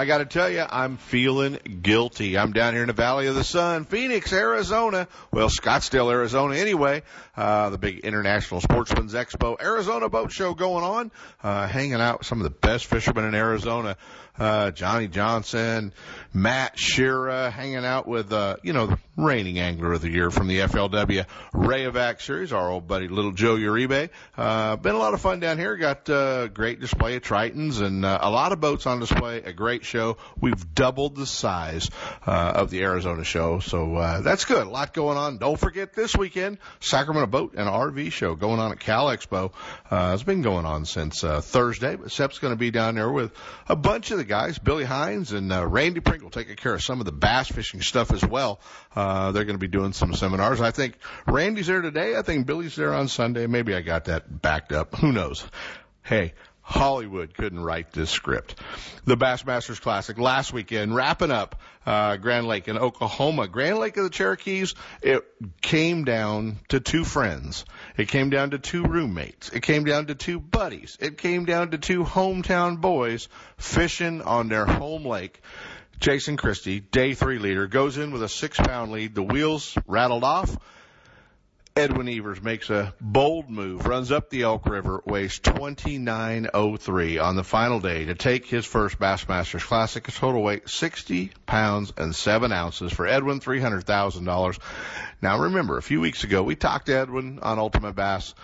[0.00, 2.38] I got to tell you, I'm feeling guilty.
[2.38, 5.06] I'm down here in the Valley of the Sun, Phoenix, Arizona.
[5.30, 7.02] Well, Scottsdale, Arizona anyway.
[7.36, 11.10] Uh, the big International Sportsman's Expo Arizona Boat Show going on.
[11.42, 13.98] Uh, hanging out with some of the best fishermen in Arizona
[14.40, 15.92] uh, Johnny Johnson,
[16.32, 20.60] Matt Shira, hanging out with, uh, you know, reigning angler of the year from the
[20.60, 24.10] FLW Rayovac series, our old buddy Little Joe Uribe.
[24.36, 25.76] Uh, been a lot of fun down here.
[25.76, 29.38] Got a uh, great display of Tritons and uh, a lot of boats on display.
[29.42, 30.16] A great show.
[30.40, 31.90] We've doubled the size
[32.26, 34.66] uh, of the Arizona show, so uh, that's good.
[34.66, 35.38] A lot going on.
[35.38, 39.52] Don't forget this weekend, Sacramento Boat and RV show going on at Cal Expo.
[39.90, 43.10] Uh, it's been going on since uh, Thursday, but Sep's going to be down there
[43.10, 43.32] with
[43.68, 47.00] a bunch of the guys, Billy Hines and uh, Randy Pringle, taking care of some
[47.00, 48.60] of the bass fishing stuff as well.
[48.94, 50.60] Uh, they're going to be doing some seminars.
[50.60, 50.94] I think
[51.26, 52.16] Randy's there today.
[52.16, 53.46] I think Billy's there on Sunday.
[53.46, 54.96] Maybe I got that backed up.
[54.96, 55.44] Who knows?
[56.02, 56.34] Hey,
[56.70, 58.54] Hollywood couldn't write this script.
[59.04, 63.48] The Bassmasters Classic last weekend, wrapping up uh, Grand Lake in Oklahoma.
[63.48, 65.24] Grand Lake of the Cherokees, it
[65.60, 67.64] came down to two friends.
[67.96, 69.48] It came down to two roommates.
[69.48, 70.96] It came down to two buddies.
[71.00, 75.40] It came down to two hometown boys fishing on their home lake.
[76.00, 79.14] Jason Christie, day three leader, goes in with a six pound lead.
[79.14, 80.56] The wheels rattled off.
[81.76, 87.44] Edwin Evers makes a bold move, runs up the Elk River, weighs 29.03 on the
[87.44, 92.50] final day to take his first Bassmasters Classic, a total weight 60 pounds and 7
[92.50, 94.58] ounces for Edwin, $300,000.
[95.20, 98.34] Now remember, a few weeks ago we talked to Edwin on Ultimate Bass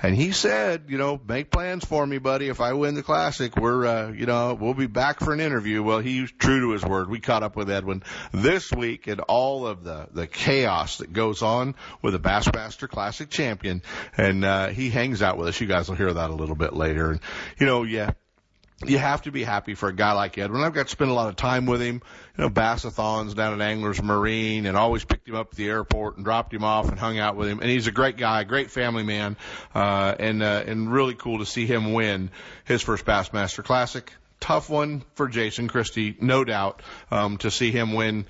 [0.00, 2.48] and he said, you know, make plans for me, buddy.
[2.48, 5.82] If I win the classic, we're, uh, you know, we'll be back for an interview.
[5.82, 7.10] Well, he's true to his word.
[7.10, 11.42] We caught up with Edwin this week and all of the, the chaos that goes
[11.42, 13.82] on with a Bassmaster Classic champion.
[14.16, 15.60] And, uh, he hangs out with us.
[15.60, 17.10] You guys will hear that a little bit later.
[17.10, 17.20] And,
[17.58, 18.12] you know, yeah,
[18.86, 20.62] you have to be happy for a guy like Edwin.
[20.62, 22.00] I've got to spend a lot of time with him,
[22.36, 26.16] you know, bassathons down at Anglers Marine and always picked him up at the airport
[26.16, 27.58] and dropped him off and hung out with him.
[27.60, 29.36] And he's a great guy, great family man,
[29.74, 32.30] uh, and, uh, and really cool to see him win
[32.64, 34.12] his first Bassmaster Classic.
[34.38, 36.80] Tough one for Jason Christie, no doubt,
[37.10, 38.26] um, to see him win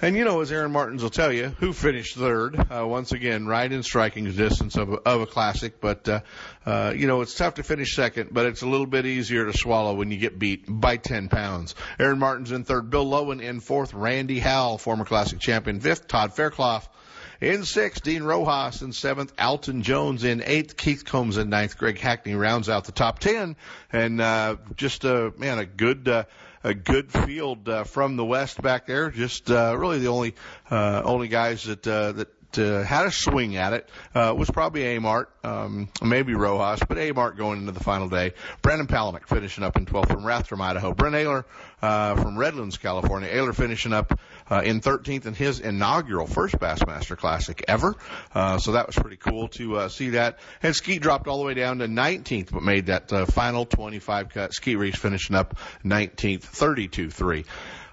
[0.00, 3.46] and you know, as Aaron Martens will tell you, who finished third, uh, once again,
[3.46, 5.80] right in striking distance of a, of a classic.
[5.80, 6.20] But, uh,
[6.66, 9.56] uh, you know, it's tough to finish second, but it's a little bit easier to
[9.56, 11.74] swallow when you get beat by 10 pounds.
[11.98, 16.34] Aaron Martens in third, Bill Lowen in fourth, Randy Howell, former classic champion, fifth, Todd
[16.34, 16.88] Faircloth
[17.40, 21.98] in sixth, Dean Rojas in seventh, Alton Jones in eighth, Keith Combs in ninth, Greg
[21.98, 23.56] Hackney rounds out the top ten,
[23.92, 26.24] and uh, just a man, a good uh,
[26.64, 29.10] a good field uh, from the west back there.
[29.10, 30.34] Just uh, really the only
[30.70, 34.82] uh, only guys that uh, that uh, had a swing at it uh, was probably
[34.82, 38.32] Amart, um, maybe Rojas, but Amart going into the final day.
[38.62, 40.92] Brandon Palaniuk finishing up in 12th from Rathdrum, Idaho.
[40.94, 41.44] Brent Ehrler
[41.82, 43.28] uh, from Redlands, California.
[43.28, 44.18] Ehrler finishing up
[44.50, 47.94] uh, in 13th in his inaugural first Bassmaster Classic ever.
[48.34, 50.38] Uh, so that was pretty cool to uh, see that.
[50.62, 54.30] And Skeet dropped all the way down to 19th, but made that uh, final 25
[54.30, 54.54] cut.
[54.54, 57.44] Skeet Reese finishing up 19th, 32-3.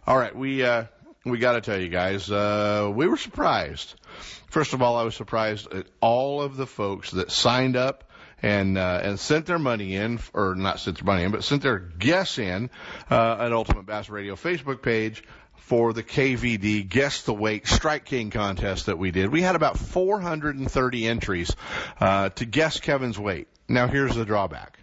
[0.08, 0.86] All right, we uh,
[1.26, 3.94] we got to tell you guys, uh, we were surprised.
[4.48, 8.78] First of all, I was surprised at all of the folks that signed up and
[8.78, 11.78] uh, and sent their money in, or not sent their money in, but sent their
[11.78, 12.70] guess in
[13.10, 15.24] uh, at Ultimate Bass Radio Facebook page
[15.62, 19.32] for the KVD Guess the Weight Strike King contest that we did.
[19.32, 21.56] We had about 430 entries
[22.00, 23.48] uh, to guess Kevin's weight.
[23.70, 24.78] Now here's the drawback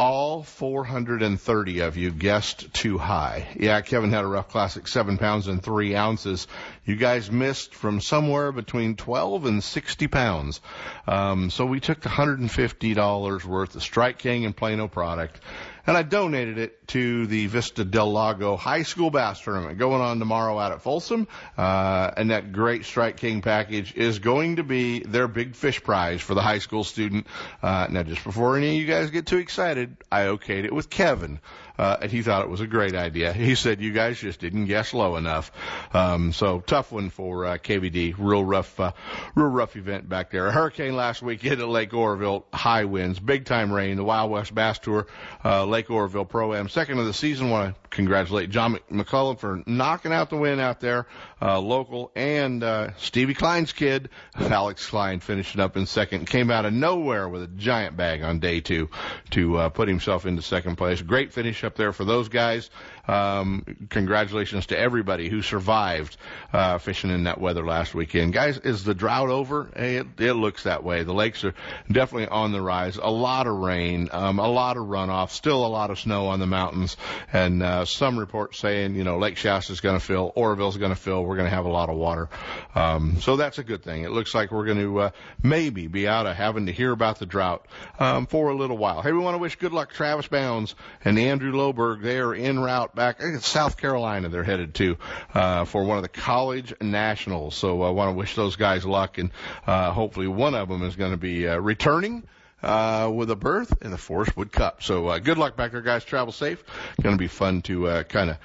[0.00, 3.48] all 430 of you guessed too high.
[3.54, 6.46] Yeah, Kevin had a rough classic, seven pounds and three ounces.
[6.86, 10.62] You guys missed from somewhere between 12 and 60 pounds.
[11.06, 15.38] Um, so we took $150 worth of Strike King and Plano product
[15.86, 20.18] and I donated it to the Vista del Lago High School Bass Tournament going on
[20.18, 21.28] tomorrow out at Folsom.
[21.56, 26.20] Uh, and that great Strike King package is going to be their big fish prize
[26.20, 27.26] for the high school student.
[27.62, 30.90] Uh, now, just before any of you guys get too excited, I okayed it with
[30.90, 31.40] Kevin
[31.80, 33.32] uh, and he thought it was a great idea.
[33.32, 35.50] He said, "You guys just didn't guess low enough."
[35.94, 38.14] Um, so tough one for uh, KVD.
[38.18, 38.92] Real rough, uh,
[39.34, 40.46] real rough event back there.
[40.46, 42.44] A hurricane last weekend at Lake Oroville.
[42.52, 43.96] High winds, big time rain.
[43.96, 45.06] The Wild West Bass Tour,
[45.42, 47.48] uh, Lake Oroville Pro Am, second of the season.
[47.48, 51.06] Want to congratulate John McCullum for knocking out the win out there,
[51.40, 56.26] uh, local, and uh, Stevie Klein's kid, Alex Klein, finishing up in second.
[56.26, 58.90] Came out of nowhere with a giant bag on day two
[59.30, 61.00] to uh, put himself into second place.
[61.00, 62.70] Great finish up there for those guys.
[63.10, 66.16] Um, congratulations to everybody who survived
[66.52, 68.32] uh, fishing in that weather last weekend.
[68.32, 69.68] Guys, is the drought over?
[69.74, 71.02] It, it looks that way.
[71.02, 71.54] The lakes are
[71.90, 72.98] definitely on the rise.
[72.98, 76.38] A lot of rain, um, a lot of runoff, still a lot of snow on
[76.38, 76.96] the mountains,
[77.32, 80.94] and uh, some reports saying, you know, Lake Shasta is going to fill, Oroville's going
[80.94, 81.24] to fill.
[81.24, 82.28] We're going to have a lot of water.
[82.76, 84.04] Um, so that's a good thing.
[84.04, 85.10] It looks like we're going to uh,
[85.42, 87.66] maybe be out of having to hear about the drought
[87.98, 89.02] um, for a little while.
[89.02, 92.02] Hey, we want to wish good luck Travis Bounds and Andrew Loberg.
[92.02, 93.18] They are en route back.
[93.18, 94.98] I think it's South Carolina they're headed to
[95.32, 97.54] uh, for one of the college nationals.
[97.54, 99.30] So I want to wish those guys luck, and
[99.66, 102.24] uh, hopefully one of them is going to be uh, returning
[102.62, 104.82] uh, with a berth in the Forrest Wood Cup.
[104.82, 106.04] So uh, good luck back there, guys.
[106.04, 106.62] Travel safe.
[107.02, 108.36] Going to be fun to uh, kind of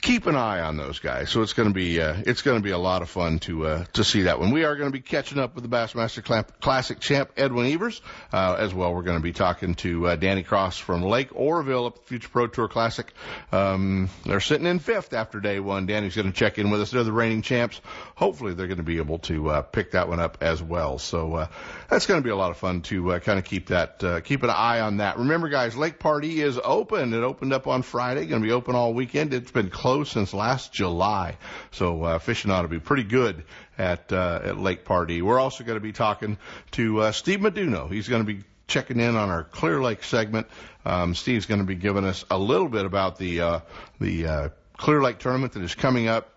[0.00, 1.30] keep an eye on those guys.
[1.30, 3.66] So it's going to be uh, it's going to be a lot of fun to
[3.66, 4.50] uh, to see that one.
[4.50, 8.00] We are going to be catching up with the Bassmaster Classic champ Edwin Evers
[8.32, 8.94] uh, as well.
[8.94, 12.28] We're going to be talking to uh, Danny Cross from Lake Oroville at the Future
[12.28, 13.12] Pro Tour Classic.
[13.52, 15.86] Um, they're sitting in fifth after day one.
[15.86, 16.90] Danny's going to check in with us.
[16.90, 17.80] They're the reigning champs.
[18.14, 20.98] Hopefully, they're going to be able to uh, pick that one up as well.
[20.98, 21.46] So uh,
[21.88, 24.50] that's going to be a lot of fun to kind of keep that keep an
[24.50, 25.18] eye on that.
[25.18, 27.12] Remember, guys, Lake Pardee is open.
[27.14, 28.26] It opened up on Friday.
[28.26, 29.34] Going to be open all weekend.
[29.34, 31.36] It's been closed since last July.
[31.72, 33.42] So uh, fishing ought to be pretty good
[33.76, 35.22] at uh, at Lake Pardee.
[35.22, 36.38] We're also going to be talking
[36.72, 37.90] to uh, Steve Meduno.
[37.90, 40.46] He's going to be checking in on our Clear Lake segment.
[40.84, 43.60] Um, Steve's going to be giving us a little bit about the uh,
[44.00, 46.30] the uh, Clear Lake tournament that is coming up,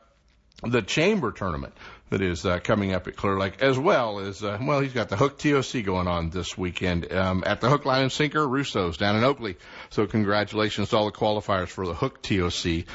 [0.63, 1.75] the Chamber tournament
[2.09, 5.09] that is uh, coming up at Clear Lake, as well as uh, well, he's got
[5.09, 8.98] the Hook TOC going on this weekend um, at the Hook Line and Sinker Russo's
[8.98, 9.57] down in Oakley.
[9.89, 12.86] So congratulations to all the qualifiers for the Hook TOC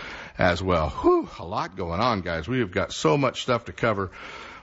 [0.40, 0.88] as well.
[0.88, 2.48] Whew, a lot going on, guys.
[2.48, 4.10] We have got so much stuff to cover.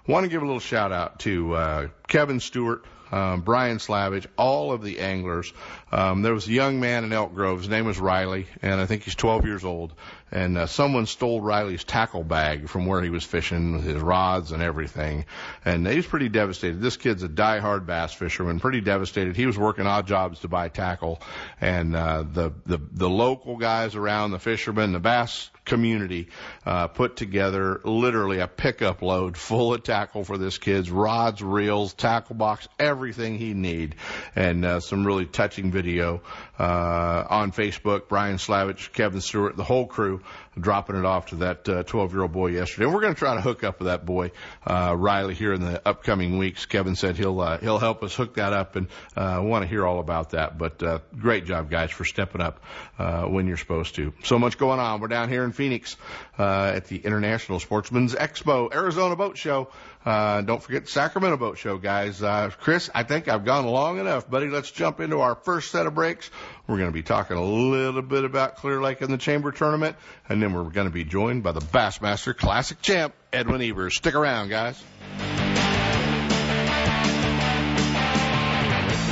[0.07, 4.71] Want to give a little shout out to uh, Kevin Stewart, um, Brian Slavage, all
[4.71, 5.53] of the anglers.
[5.91, 7.59] Um, there was a young man in Elk Grove.
[7.59, 9.93] His name was Riley, and I think he's 12 years old
[10.31, 14.51] and uh, someone stole Riley's tackle bag from where he was fishing with his rods
[14.51, 15.25] and everything.
[15.63, 16.81] And he was pretty devastated.
[16.81, 19.35] This kid's a die-hard bass fisherman, pretty devastated.
[19.35, 21.21] He was working odd jobs to buy tackle,
[21.61, 26.29] and uh, the the the local guys around, the fishermen, the bass community
[26.65, 31.93] uh, put together literally a pickup load full of tackle for this kid's rods, reels,
[31.93, 33.95] tackle box, everything he need,
[34.35, 36.21] and uh, some really touching video
[36.57, 38.07] uh, on Facebook.
[38.07, 40.16] Brian Slavich, Kevin Stewart, the whole crew
[40.59, 42.85] dropping it off to that 12 uh, year old boy yesterday.
[42.85, 44.31] And we're going to try to hook up with that boy,
[44.65, 46.65] uh, Riley, here in the upcoming weeks.
[46.65, 49.85] Kevin said he'll uh, he'll help us hook that up, and uh, want to hear
[49.85, 50.57] all about that.
[50.57, 52.61] But uh, great job, guys, for stepping up
[52.97, 54.13] uh, when you're supposed to.
[54.23, 55.01] So much going on.
[55.01, 55.97] We're down here in Phoenix
[56.37, 59.69] uh, at the International Sportsman's Expo, Arizona Boat Show.
[60.07, 62.23] Uh, don't forget Sacramento Boat Show, guys.
[62.23, 64.47] Uh, Chris, I think I've gone long enough, buddy.
[64.47, 66.31] Let's jump into our first set of breaks.
[66.65, 69.97] We're going to be talking a little bit about Clear Lake in the Chamber Tournament,
[70.29, 73.97] and then we're going to be joined by the Bassmaster Classic champ, Edwin Evers.
[73.97, 74.81] Stick around, guys.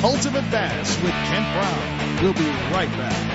[0.02, 2.24] Ultimate Bass with Kent Brown.
[2.24, 3.35] We'll be right back.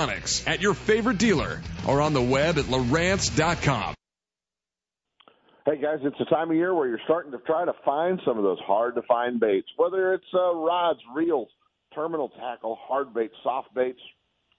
[0.00, 3.94] electronics at your favorite dealer or on the web at Lowrance.com.
[5.66, 8.38] Hey guys, it's the time of year where you're starting to try to find some
[8.38, 11.48] of those hard to find baits, whether it's uh, rods, reels,
[11.94, 14.00] terminal tackle, hard baits, soft baits,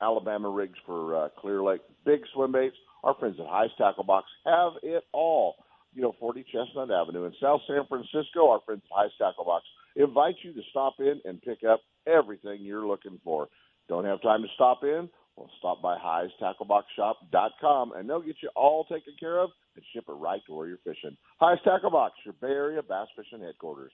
[0.02, 2.76] Alabama rigs for uh, Clear Lake, big swim baits.
[3.04, 5.56] Our friends at High's Tackle Box have it all.
[5.94, 8.50] You know, 40 Chestnut Avenue in South San Francisco.
[8.50, 12.60] Our friends at High's Tackle Box invite you to stop in and pick up everything
[12.62, 13.48] you're looking for.
[13.90, 15.10] Don't have time to stop in?
[15.36, 20.06] Well, stop by High's HighsTackleBoxShop.com and they'll get you all taken care of and ship
[20.08, 21.16] it right to where you're fishing.
[21.40, 23.94] High's Tackle Box, your Bay Area bass fishing headquarters.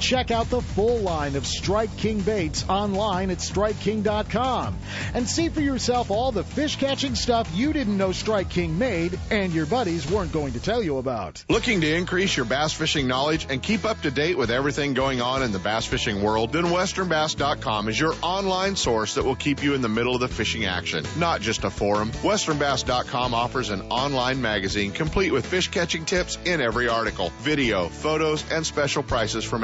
[0.00, 4.78] Check out the full line of Strike King baits online at StrikeKing.com
[5.14, 9.18] and see for yourself all the fish catching stuff you didn't know Strike King made
[9.30, 11.44] and your buddies weren't going to tell you about.
[11.48, 15.20] Looking to increase your bass fishing knowledge and keep up to date with everything going
[15.20, 16.52] on in the bass fishing world?
[16.52, 20.28] Then WesternBass.com is your online source that will keep you in the middle of the
[20.28, 22.10] fishing action, not just a forum.
[22.22, 28.44] WesternBass.com offers an online magazine complete with fish catching tips in every article, video, photos,
[28.50, 29.63] and special prices from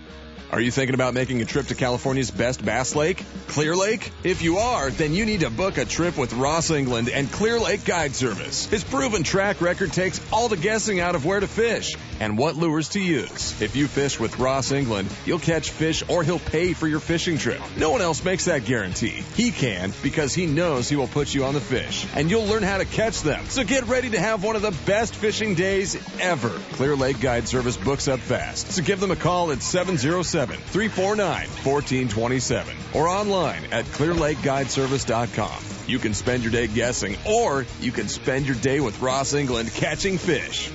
[0.51, 4.11] Are you thinking about making a trip to California's best bass lake, Clear Lake?
[4.25, 7.57] If you are, then you need to book a trip with Ross England and Clear
[7.57, 8.65] Lake Guide Service.
[8.65, 12.57] His proven track record takes all the guessing out of where to fish and what
[12.57, 13.61] lures to use.
[13.61, 17.37] If you fish with Ross England, you'll catch fish or he'll pay for your fishing
[17.37, 17.61] trip.
[17.77, 19.23] No one else makes that guarantee.
[19.35, 22.63] He can because he knows he will put you on the fish and you'll learn
[22.63, 23.45] how to catch them.
[23.45, 26.49] So get ready to have one of the best fishing days ever.
[26.73, 28.73] Clear Lake Guide Service books up fast.
[28.73, 35.63] So give them a call at 707 349 1427 or online at clearlakeguideservice.com.
[35.87, 39.71] You can spend your day guessing or you can spend your day with Ross England
[39.73, 40.71] catching fish.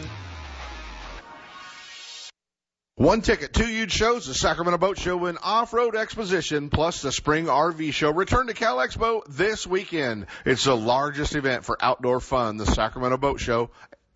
[2.99, 7.45] One ticket, two huge shows, the Sacramento Boat Show and Off-Road Exposition, plus the Spring
[7.45, 8.11] RV Show.
[8.11, 10.25] Return to Cal Expo this weekend.
[10.47, 13.71] It's the largest event for outdoor fun, the Sacramento Boat Show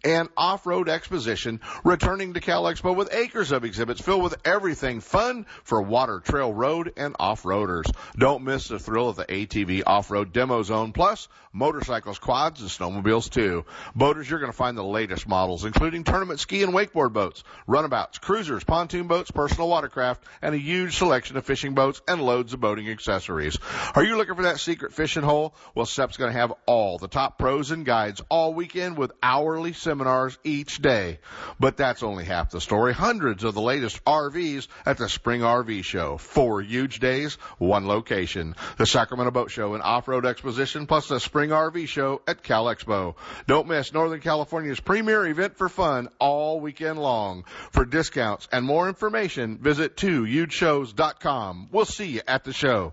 [0.04, 5.46] and off-road exposition returning to Cal Expo with acres of exhibits filled with everything fun
[5.64, 7.90] for water, trail, road, and off-roaders.
[8.16, 13.28] Don't miss the thrill of the ATV off-road demo zone plus motorcycles, quads, and snowmobiles
[13.28, 13.64] too.
[13.94, 18.18] Boaters, you're going to find the latest models including tournament ski and wakeboard boats, runabouts,
[18.18, 22.60] cruisers, pontoon boats, personal watercraft, and a huge selection of fishing boats and loads of
[22.60, 23.58] boating accessories.
[23.94, 25.54] Are you looking for that secret fishing hole?
[25.74, 29.72] Well, SEP's going to have all the top pros and guides all weekend with hourly
[29.90, 31.18] seminars each day.
[31.58, 32.94] But that's only half the story.
[32.94, 36.16] Hundreds of the latest RVs at the Spring RV Show.
[36.16, 38.54] Four huge days, one location.
[38.76, 43.16] The Sacramento Boat Show and Off-Road Exposition plus the Spring RV Show at Cal Expo.
[43.48, 47.44] Don't miss Northern California's premier event for fun all weekend long.
[47.72, 51.68] For discounts and more information, visit 2hugeshows.com.
[51.72, 52.92] We'll see you at the show.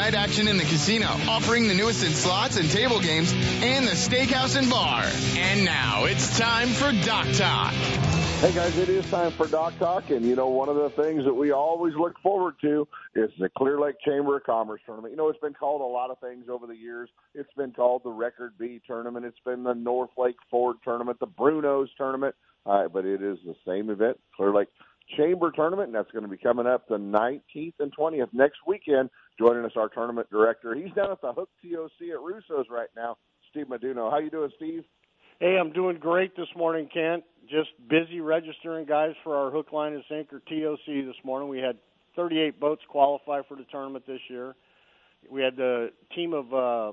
[0.00, 3.90] night action in the casino, offering the newest in slots and table games, and the
[3.90, 5.02] steakhouse and bar.
[5.36, 7.74] And now it's time for Dock Talk.
[8.40, 11.24] Hey guys, it is time for Dock Talk, and you know one of the things
[11.26, 15.12] that we always look forward to is the Clear Lake Chamber of Commerce tournament.
[15.12, 17.10] You know, it's been called a lot of things over the years.
[17.34, 19.26] It's been called the Record Bee tournament.
[19.26, 23.54] It's been the North Lake Ford tournament, the Brunos tournament, uh, but it is the
[23.66, 24.68] same event, Clear Lake
[25.16, 29.10] Chamber tournament, and that's going to be coming up the 19th and 20th next weekend.
[29.38, 30.74] Joining us, our tournament director.
[30.74, 33.16] He's down at the Hook TOC at Russo's right now.
[33.50, 34.10] Steve Maduno.
[34.10, 34.84] How you doing, Steve?
[35.40, 37.24] Hey, I'm doing great this morning, Kent.
[37.48, 41.48] Just busy registering guys for our hook line and sinker TOC this morning.
[41.48, 41.78] We had
[42.14, 44.54] 38 boats qualify for the tournament this year.
[45.30, 46.92] We had the team of uh,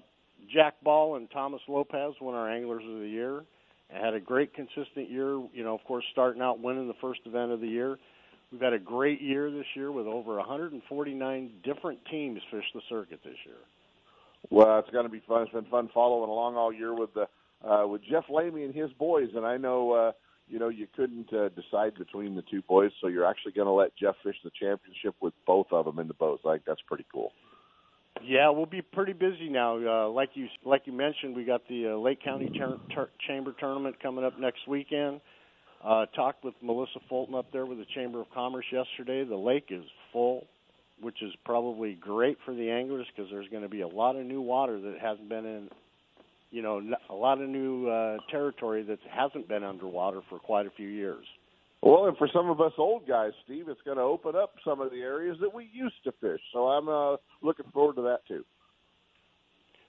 [0.51, 3.43] Jack Ball and Thomas Lopez win our Anglers of the Year,
[3.89, 5.32] had a great consistent year.
[5.53, 7.98] You know, of course, starting out winning the first event of the year.
[8.51, 13.20] We've had a great year this year with over 149 different teams fish the circuit
[13.24, 13.58] this year.
[14.50, 15.44] Well, it's going to be fun.
[15.44, 17.27] It's been fun following along all year with the
[17.67, 20.12] uh, with Jeff Lamy and his boys, and I know uh,
[20.48, 23.72] you know you couldn't uh, decide between the two boys, so you're actually going to
[23.72, 26.44] let Jeff fish the championship with both of them in the boats.
[26.46, 27.34] Think that's pretty cool.
[28.24, 29.77] Yeah, we'll be pretty busy now.
[29.77, 33.53] Uh, like you like you mentioned, we got the uh, Lake County ter- ter- Chamber
[33.59, 35.21] tournament coming up next weekend.
[35.83, 39.24] Uh, talked with Melissa Fulton up there with the Chamber of Commerce yesterday.
[39.24, 40.47] The lake is full,
[41.01, 44.25] which is probably great for the anglers because there's going to be a lot of
[44.25, 45.69] new water that hasn't been in,
[46.50, 50.71] you know, a lot of new uh, territory that hasn't been underwater for quite a
[50.71, 51.25] few years.
[51.88, 54.82] Well, and for some of us old guys, Steve, it's going to open up some
[54.82, 56.41] of the areas that we used to fish.
[56.51, 58.44] So I'm uh, looking forward to that too.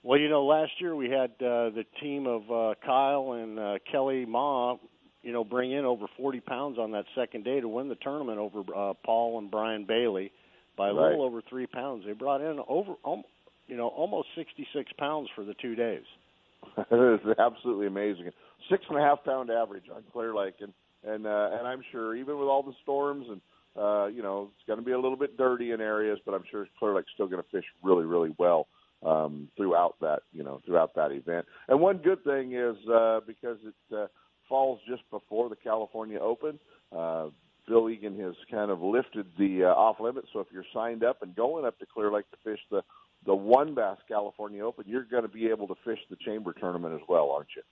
[0.05, 3.75] Well, you know, last year we had uh, the team of uh, Kyle and uh,
[3.90, 4.76] Kelly Ma,
[5.23, 8.38] you know, bring in over 40 pounds on that second day to win the tournament
[8.38, 10.31] over uh, Paul and Brian Bailey
[10.76, 11.11] by a right.
[11.11, 12.05] little over three pounds.
[12.07, 13.25] They brought in over, um,
[13.67, 16.05] you know, almost 66 pounds for the two days.
[16.78, 18.31] it is absolutely amazing.
[18.71, 20.73] Six and a half pound average on Clear Lake, and
[21.07, 23.40] and uh, and I'm sure even with all the storms and
[23.76, 26.45] uh, you know it's going to be a little bit dirty in areas, but I'm
[26.50, 28.69] sure Clear Lake's still going to fish really really well
[29.05, 31.47] um, throughout that you know throughout that event.
[31.69, 34.07] And one good thing is uh, because it uh,
[34.49, 36.59] falls just before the California Open.
[36.97, 37.28] Uh,
[37.69, 41.23] Bill Egan has kind of lifted the uh, off limit, so if you're signed up
[41.23, 42.83] and going up to Clear Lake to fish the
[43.26, 46.95] the one Bass California Open, you're going to be able to fish the Chamber tournament
[46.95, 47.62] as well, aren't you?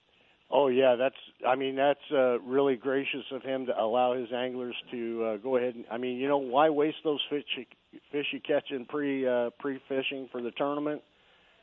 [0.51, 1.17] Oh yeah, that's.
[1.47, 5.57] I mean, that's uh, really gracious of him to allow his anglers to uh, go
[5.57, 5.85] ahead and.
[5.91, 7.65] I mean, you know, why waste those fish you,
[8.13, 11.03] fish you catch in pre uh, pre fishing for the tournament?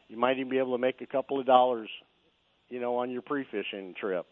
[0.09, 1.89] You might even be able to make a couple of dollars,
[2.69, 4.25] you know, on your pre fishing trip.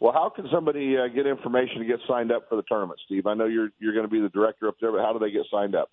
[0.00, 3.26] Well, how can somebody uh, get information to get signed up for the tournament, Steve?
[3.26, 5.30] I know you're you're going to be the director up there, but how do they
[5.30, 5.90] get signed up?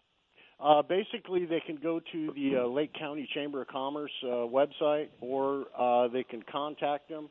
[0.57, 5.07] Uh, basically, they can go to the uh, Lake County Chamber of Commerce uh, website,
[5.19, 7.27] or uh, they can contact them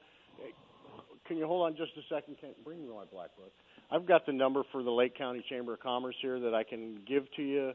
[1.27, 2.37] can you hold on just a second?
[2.41, 3.53] Can bring me my black book.
[3.91, 6.99] I've got the number for the Lake County Chamber of Commerce here that I can
[7.07, 7.73] give to you,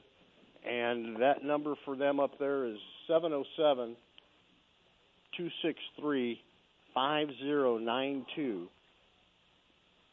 [0.67, 3.95] and that number for them up there is seven zero oh seven
[5.35, 6.41] two six three
[6.93, 8.67] five zero nine two.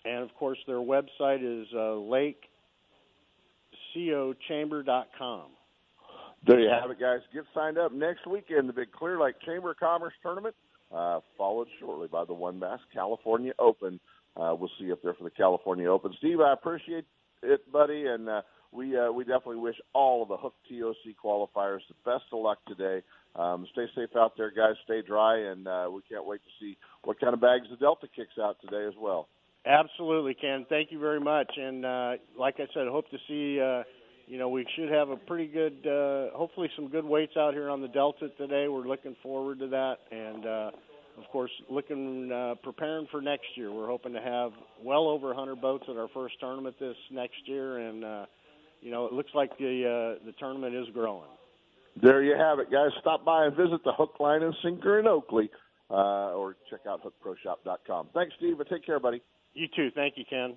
[0.04, 1.96] And of course, their website is uh,
[3.96, 5.46] lakecochamber.com.
[6.46, 7.20] There you have it, guys.
[7.32, 10.54] Get signed up next weekend, the big Clear Lake Chamber of Commerce tournament
[10.94, 13.98] uh, followed shortly by the One Bass California Open.
[14.36, 16.12] Uh, we'll see you up there for the California Open.
[16.18, 17.04] Steve, I appreciate
[17.42, 21.80] it, buddy, and uh, we uh, we definitely wish all of the Hook TOC qualifiers
[21.88, 23.02] the best of luck today.
[23.36, 24.74] Um, stay safe out there, guys.
[24.84, 28.06] Stay dry, and uh, we can't wait to see what kind of bags the Delta
[28.14, 29.28] kicks out today as well.
[29.66, 30.66] Absolutely, Ken.
[30.68, 31.50] Thank you very much.
[31.56, 33.60] And uh, like I said, hope to see.
[33.60, 33.82] Uh,
[34.26, 37.70] you know, we should have a pretty good, uh, hopefully, some good weights out here
[37.70, 38.68] on the Delta today.
[38.68, 40.70] We're looking forward to that, and uh,
[41.18, 43.72] of course, looking uh, preparing for next year.
[43.72, 47.78] We're hoping to have well over 100 boats at our first tournament this next year,
[47.78, 48.26] and uh,
[48.80, 51.28] you know, it looks like the uh, the tournament is growing.
[52.02, 52.90] There you have it, guys.
[53.00, 55.50] Stop by and visit the Hook Line and Sinker in Oakley,
[55.90, 58.08] uh, or check out hookproshop.com.
[58.14, 58.58] Thanks, Steve.
[58.58, 59.22] But take care, buddy.
[59.52, 59.90] You too.
[59.94, 60.56] Thank you, Ken.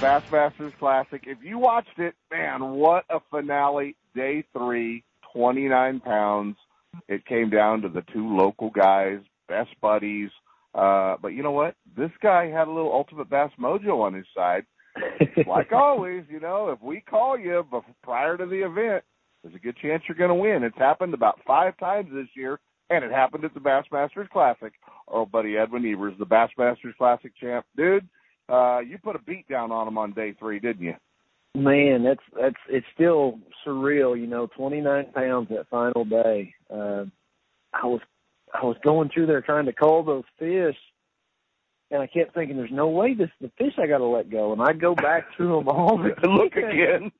[0.00, 1.22] Bassmasters Classic.
[1.26, 3.96] If you watched it, man, what a finale.
[4.14, 6.56] Day three, 29 pounds.
[7.08, 10.30] It came down to the two local guys, best buddies.
[10.72, 11.74] Uh, but you know what?
[11.96, 14.64] This guy had a little ultimate bass mojo on his side.
[15.48, 17.64] like always, you know, if we call you
[18.04, 19.02] prior to the event,
[19.42, 20.62] there's a good chance you're going to win.
[20.62, 24.72] It's happened about five times this year, and it happened at the Bassmasters Classic.
[25.08, 27.66] Oh, buddy Edwin Evers, the Bassmasters Classic champ.
[27.76, 28.08] Dude,
[28.48, 30.94] uh, you put a beat down on them on day three, didn't you?
[31.54, 34.18] Man, that's that's it's still surreal.
[34.18, 36.54] You know, 29 pounds that final day.
[36.70, 37.04] Uh,
[37.72, 38.00] I was
[38.52, 40.76] I was going through there trying to call those fish,
[41.90, 44.52] and I kept thinking, "There's no way this the fish I got to let go."
[44.52, 47.10] And I'd go back through them all to look again.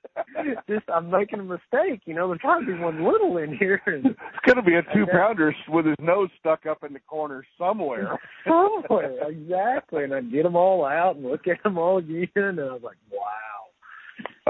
[0.68, 2.02] just I'm making a mistake.
[2.04, 3.80] You know, there's got to be one little in here.
[3.86, 7.00] And It's going to be a two pounder with his nose stuck up in the
[7.00, 8.18] corner somewhere.
[8.46, 10.04] somewhere, exactly.
[10.04, 12.82] And I get them all out and look at them all again, and I was
[12.82, 13.20] like, wow.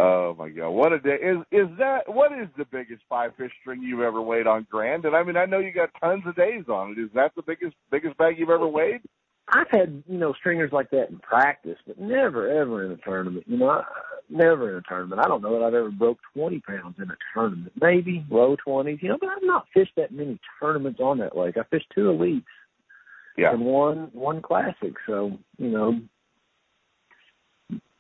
[0.01, 1.17] Oh my god, what a day!
[1.17, 5.05] Is is that what is the biggest five fish string you've ever weighed on Grand?
[5.05, 7.01] And I mean, I know you got tons of days on it.
[7.01, 9.01] Is that the biggest biggest bag you've ever weighed?
[9.51, 13.45] I've had you know stringers like that in practice, but never ever in a tournament.
[13.47, 13.85] You know, I,
[14.29, 15.21] never in a tournament.
[15.25, 17.73] I don't know that I've ever broke twenty pounds in a tournament.
[17.81, 21.57] Maybe low twenties, you know, but I've not fished that many tournaments on that lake.
[21.57, 22.45] I fished two elites
[23.37, 23.53] Yeah.
[23.53, 24.95] and one one classic.
[25.07, 26.01] So you know,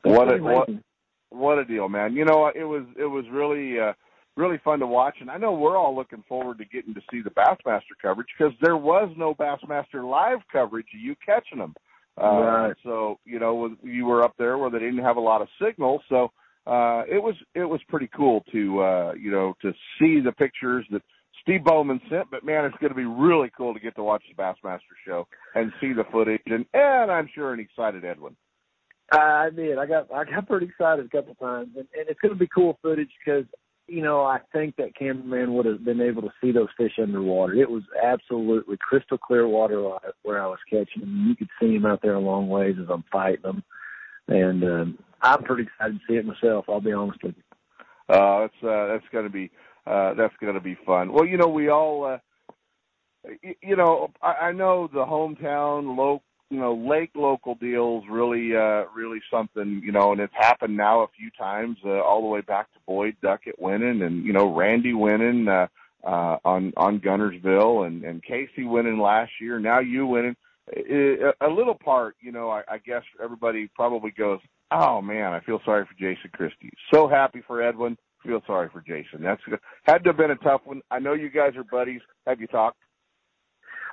[0.02, 0.68] What a what
[1.30, 2.14] what a deal, man!
[2.14, 3.92] You know, it was it was really uh,
[4.38, 7.20] really fun to watch, and I know we're all looking forward to getting to see
[7.20, 11.74] the Bassmaster coverage because there was no Bassmaster live coverage of you catching them.
[12.20, 12.76] Uh, Right.
[12.84, 16.02] So you know, you were up there where they didn't have a lot of signal,
[16.08, 16.30] so
[16.66, 20.86] uh, it was it was pretty cool to uh, you know to see the pictures
[20.90, 21.02] that
[21.42, 22.30] Steve Bowman sent.
[22.30, 25.26] But man, it's going to be really cool to get to watch the Bassmaster show
[25.54, 28.36] and see the footage, and and I'm sure an excited Edwin.
[29.10, 29.78] I did.
[29.78, 32.48] I got I got pretty excited a couple times, and, and it's going to be
[32.54, 33.44] cool footage because
[33.88, 37.54] you know I think that cameraman would have been able to see those fish underwater.
[37.54, 39.82] It was absolutely crystal clear water
[40.22, 41.26] where I was catching them.
[41.28, 43.64] You could see them out there a long ways as I'm fighting them,
[44.28, 46.66] and um, I'm pretty excited to see it myself.
[46.68, 48.14] I'll be honest with you.
[48.14, 49.50] Uh, that's uh, that's to be
[49.86, 51.12] uh, that's to be fun.
[51.12, 52.18] Well, you know, we all, uh,
[53.42, 58.56] y- you know, I, I know the hometown, local, you know, lake local deals really,
[58.56, 62.28] uh, really something, you know, and it's happened now a few times, uh, all the
[62.28, 65.66] way back to Boyd Duckett winning, and you know, Randy winning uh,
[66.04, 69.58] uh, on on Guntersville, and and Casey winning last year.
[69.58, 70.36] Now you winning.
[70.70, 75.60] A little part, you know, I, I guess everybody probably goes, "Oh man, I feel
[75.64, 77.96] sorry for Jason Christie." So happy for Edwin.
[78.22, 79.22] Feel sorry for Jason.
[79.22, 79.40] That's
[79.84, 80.82] had to have been a tough one.
[80.90, 82.00] I know you guys are buddies.
[82.26, 82.78] Have you talked?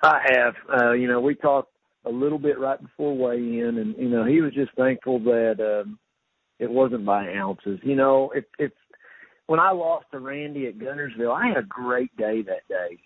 [0.03, 0.53] I have.
[0.69, 1.71] Uh, you know, we talked
[2.05, 5.83] a little bit right before weigh in, and you know, he was just thankful that
[5.85, 5.99] um,
[6.59, 7.79] it wasn't by ounces.
[7.83, 8.71] You know, if if
[9.47, 12.99] when I lost to Randy at Guntersville, I had a great day that day.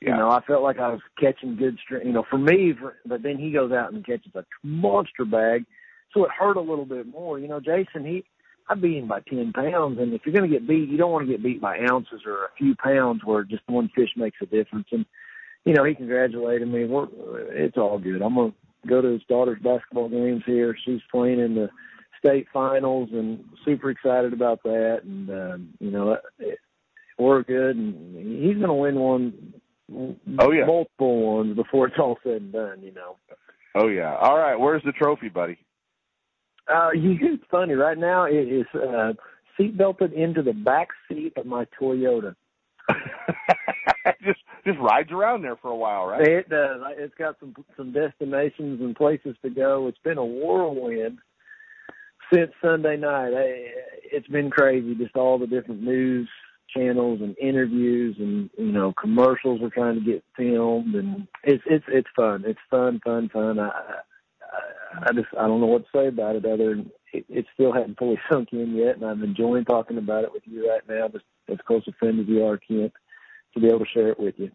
[0.00, 2.06] You know, I felt like I was catching good string.
[2.06, 5.64] You know, for me, for, but then he goes out and catches a monster bag,
[6.12, 7.38] so it hurt a little bit more.
[7.38, 8.22] You know, Jason, he
[8.68, 11.10] I beat him by ten pounds, and if you're going to get beat, you don't
[11.10, 14.38] want to get beat by ounces or a few pounds where just one fish makes
[14.42, 14.88] a difference.
[14.92, 15.06] And
[15.64, 16.84] you know, he congratulated me.
[16.84, 17.08] We're,
[17.52, 18.22] it's all good.
[18.22, 18.52] I'm gonna
[18.86, 20.76] go to his daughter's basketball games here.
[20.84, 21.70] She's playing in the
[22.18, 25.00] state finals, and super excited about that.
[25.04, 26.58] And um, you know, it,
[27.18, 29.54] we're good, and he's gonna win one.
[30.38, 30.64] Oh, yeah.
[30.64, 32.82] multiple ones before it's all said and done.
[32.82, 33.16] You know.
[33.74, 34.16] Oh yeah.
[34.16, 34.56] All right.
[34.56, 35.58] Where's the trophy, buddy?
[36.72, 37.74] Uh, you, it's funny.
[37.74, 39.12] Right now, it is uh,
[39.56, 42.34] seat belted into the back seat of my Toyota.
[44.24, 46.26] just just rides around there for a while, right?
[46.26, 46.80] It does.
[46.96, 49.86] It's got some some destinations and places to go.
[49.88, 51.18] It's been a whirlwind
[52.32, 53.32] since Sunday night.
[54.04, 54.94] It's been crazy.
[54.94, 56.28] Just all the different news
[56.74, 61.84] channels and interviews and you know commercials are trying to get filmed and it's it's
[61.88, 62.44] it's fun.
[62.46, 63.58] It's fun, fun, fun.
[63.58, 67.24] I I, I just I don't know what to say about it other than it,
[67.28, 70.70] it still hadn't fully sunk in yet, and I'm enjoying talking about it with you
[70.70, 71.08] right now.
[71.08, 72.92] Just as close a friend as you are, Kent,
[73.54, 74.50] to be able to share it with you.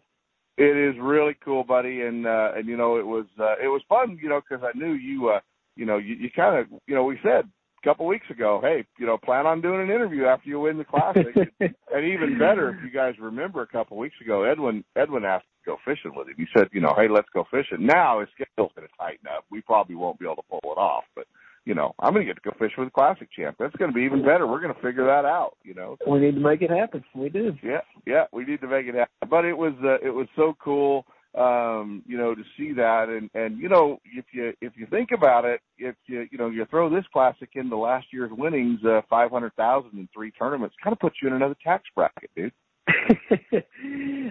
[0.56, 3.82] It is really cool, buddy, and uh, and you know it was uh, it was
[3.88, 5.40] fun, you know, because I knew you, uh,
[5.76, 7.48] you know, you, you kind of, you know, we said
[7.82, 10.76] a couple weeks ago, hey, you know, plan on doing an interview after you win
[10.76, 15.24] the classic, and even better, if you guys remember a couple weeks ago, Edwin Edwin
[15.24, 16.34] asked to go fishing with him.
[16.36, 17.86] He said, you know, hey, let's go fishing.
[17.86, 19.44] Now his schedule's going to tighten up.
[19.50, 21.26] We probably won't be able to pull it off, but
[21.64, 23.56] you know, I'm going to get to go fish with the classic champ.
[23.58, 24.46] That's going to be even better.
[24.46, 25.96] We're going to figure that out, you know.
[26.06, 27.04] we need to make it happen.
[27.14, 27.54] We do.
[27.62, 29.28] Yeah, yeah, we need to make it happen.
[29.28, 31.04] But it was uh, it was so cool,
[31.36, 35.10] um, you know, to see that, and and you know, if you if you think
[35.12, 39.02] about it, if you you know you throw this classic into last year's winnings, uh,
[39.10, 42.52] five hundred thousand in three tournaments, kind of puts you in another tax bracket, dude.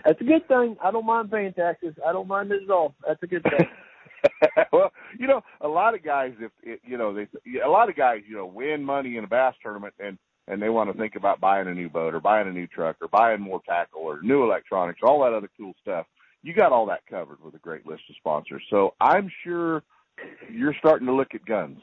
[0.03, 0.75] That's a good thing.
[0.83, 1.93] I don't mind paying taxes.
[2.05, 2.95] I don't mind it at all.
[3.07, 3.67] That's a good thing.
[4.73, 7.27] well, you know, a lot of guys, if it, you know, they
[7.59, 10.69] a lot of guys, you know, win money in a bass tournament and and they
[10.69, 13.39] want to think about buying a new boat or buying a new truck or buying
[13.39, 16.07] more tackle or new electronics, all that other cool stuff.
[16.41, 18.63] You got all that covered with a great list of sponsors.
[18.69, 19.83] So I'm sure
[20.51, 21.79] you're starting to look at guns.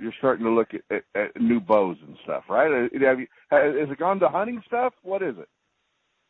[0.00, 2.90] You're starting to look at, at, at new bows and stuff, right?
[2.92, 4.92] Have you, has it gone to hunting stuff?
[5.02, 5.48] What is it?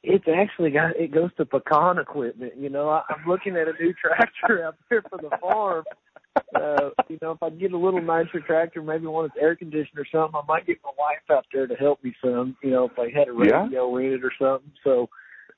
[0.02, 2.54] It's actually got it goes to pecan equipment.
[2.56, 5.84] You know, I, I'm looking at a new tractor out there for the farm,
[6.54, 9.98] uh, you know, if I get a little nicer tractor, maybe one that's air conditioned
[9.98, 12.56] or something, I might get my wife out there to help me some.
[12.62, 14.06] You know, if I had a radio Yeah.
[14.06, 14.72] in it or something.
[14.84, 15.08] So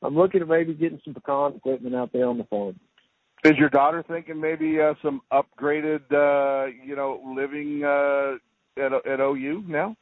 [0.02, 2.78] I'm looking at maybe getting some pecan equipment out there on the farm.
[3.44, 8.35] Is your daughter thinking maybe uh, some upgraded, uh, you know, living uh,
[8.76, 9.96] at at OU now?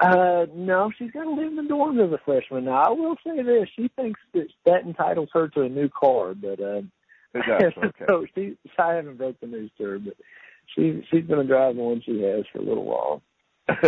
[0.00, 2.64] Uh, no, she's going to live in the dorms as a freshman.
[2.64, 6.34] Now, I will say this: she thinks that that entitles her to a new car,
[6.34, 6.82] but uh,
[7.34, 7.72] does.
[7.76, 8.04] Okay.
[8.08, 10.14] so she, I haven't broke the news to her, but
[10.74, 13.22] she she's going to drive the one she has for a little while.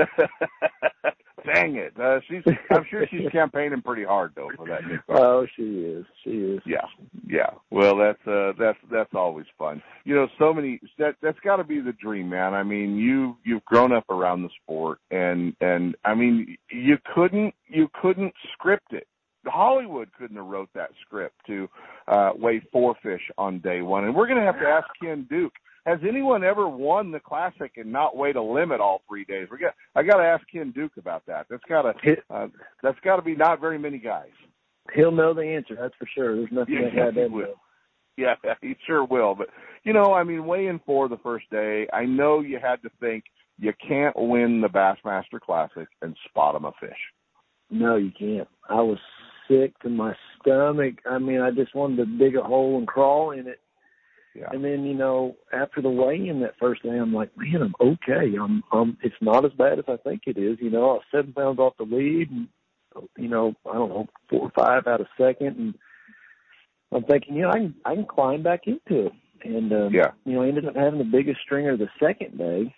[1.55, 1.93] Dang it!
[1.99, 2.43] Uh, she's.
[2.71, 5.17] I'm sure she's campaigning pretty hard though for that new car.
[5.19, 6.05] Oh, she is.
[6.25, 6.61] She is.
[6.67, 6.87] Yeah,
[7.27, 7.51] yeah.
[7.71, 9.83] Well, that's uh, that's that's always fun.
[10.05, 12.55] You know, so many that that's got to be the dream, man.
[12.55, 17.55] I mean, you you've grown up around the sport, and and I mean, you couldn't
[17.69, 19.07] you couldn't script it.
[19.47, 21.69] Hollywood couldn't have wrote that script to
[22.09, 25.27] uh, weigh four fish on day one, and we're going to have to ask Ken
[25.31, 25.53] Duke.
[25.87, 29.47] Has anyone ever won the classic and not weighed a limit all three days?
[29.51, 29.75] We got.
[29.95, 31.47] I got to ask Ken Duke about that.
[31.49, 32.17] That's got to.
[32.29, 32.49] Uh,
[32.83, 34.31] that's got to be not very many guys.
[34.95, 35.77] He'll know the answer.
[35.81, 36.35] That's for sure.
[36.35, 37.55] There's nothing Yeah, that guy he will.
[38.17, 39.37] Yeah, he sure will.
[39.37, 39.49] But
[39.85, 43.23] you know, I mean, weighing four the first day, I know you had to think
[43.59, 46.99] you can't win the Bassmaster Classic and spot him a fish.
[47.71, 48.49] No, you can't.
[48.69, 48.99] I was
[49.49, 50.97] sick to my stomach.
[51.09, 53.61] I mean, I just wanted to dig a hole and crawl in it.
[54.37, 54.49] Yeah.
[54.53, 58.37] And then, you know, after the weigh-in that first day, I'm like, man, I'm okay.
[58.41, 58.99] I'm, I'm.
[59.03, 60.59] It's not as bad as I think it is.
[60.61, 62.49] You know, I was seven pounds off the lead, and
[63.17, 65.75] you know, I don't know, four or five out of second, and
[66.93, 69.13] I'm thinking, you know, I can, I can climb back into it.
[69.45, 70.11] And um, Yeah.
[70.25, 72.75] you know, I ended up having the biggest stringer the second day.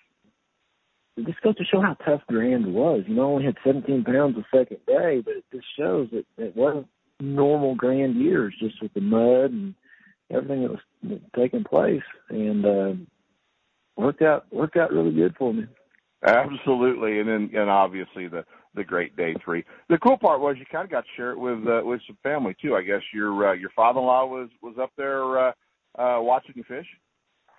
[1.16, 3.02] It just goes to show how tough Grand was.
[3.08, 6.24] You know, I only had 17 pounds the second day, but it just shows that
[6.36, 6.86] it wasn't
[7.20, 9.74] normal Grand years, just with the mud and
[10.30, 12.92] everything that was taking place, and uh,
[13.96, 15.66] worked out worked out really good for me.
[16.26, 19.64] Absolutely, and then and obviously the the great day three.
[19.88, 22.18] The cool part was you kind of got to share it with uh, with some
[22.22, 22.74] family too.
[22.74, 25.52] I guess your uh, your father-in-law was was up there uh,
[25.98, 26.86] uh, watching you fish.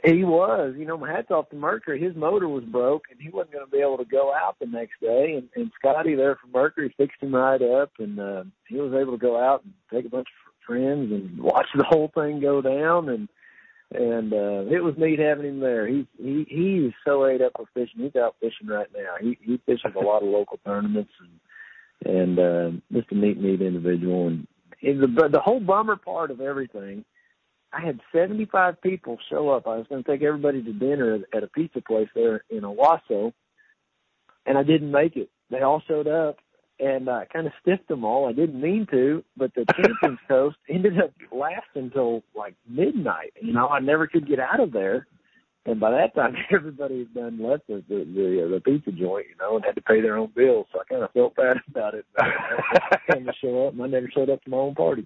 [0.03, 2.01] He was, you know, my hats off to Mercury.
[2.01, 4.65] His motor was broke, and he wasn't going to be able to go out the
[4.65, 5.33] next day.
[5.35, 9.11] And, and Scotty there from Mercury fixed him right up, and uh, he was able
[9.11, 12.61] to go out and take a bunch of friends and watch the whole thing go
[12.61, 13.09] down.
[13.09, 13.27] And
[13.91, 15.87] and uh, it was neat having him there.
[15.87, 18.03] He he he is so ate up with fishing.
[18.03, 19.15] He's out fishing right now.
[19.19, 23.61] He he fishes a lot of local tournaments, and and uh, just a neat neat
[23.61, 24.27] individual.
[24.27, 24.47] And,
[24.83, 27.03] and the the whole bummer part of everything.
[27.71, 29.67] I had 75 people show up.
[29.67, 33.31] I was going to take everybody to dinner at a pizza place there in Owasso,
[34.47, 35.29] and I didn't make it.
[35.51, 36.37] They all showed up,
[36.79, 38.27] and I kind of stiffed them all.
[38.27, 43.33] I didn't mean to, but the Champions Toast ended up lasting until like midnight.
[43.41, 45.07] You know, I never could get out of there.
[45.65, 49.27] And by that time, everybody had done left the the the, uh, the pizza joint,
[49.29, 50.67] you know, and had to pay their own bills.
[50.71, 52.05] So I kind of felt bad about it.
[52.17, 55.05] I to show up, and I never showed up to my own party.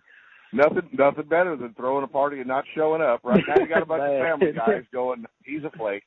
[0.55, 3.21] Nothing, nothing better than throwing a party and not showing up.
[3.23, 5.25] Right now, you got a bunch of family guys going.
[5.43, 6.03] He's a flake.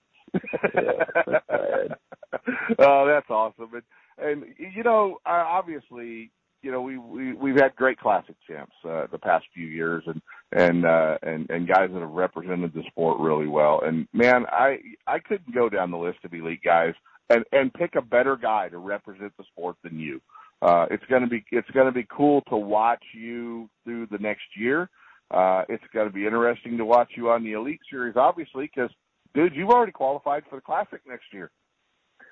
[0.75, 2.01] Yeah, that's
[2.79, 3.71] oh, that's awesome.
[4.19, 6.31] And, and you know, uh, obviously,
[6.63, 10.21] you know, we we we've had great classic champs uh, the past few years, and
[10.53, 13.81] and uh, and and guys that have represented the sport really well.
[13.85, 16.95] And man, I I couldn't go down the list of elite guys
[17.31, 20.21] and and pick a better guy to represent the sport than you.
[20.63, 24.89] Uh, it's gonna be it's gonna be cool to watch you through the next year.
[25.31, 28.91] Uh, it's gonna be interesting to watch you on the Elite Series, obviously, because
[29.37, 31.51] dude, you've already qualified for the Classic next year.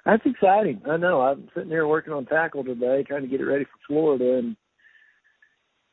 [0.04, 0.82] That's exciting.
[0.90, 1.20] I know.
[1.20, 4.56] I'm sitting here working on tackle today, trying to get it ready for Florida, and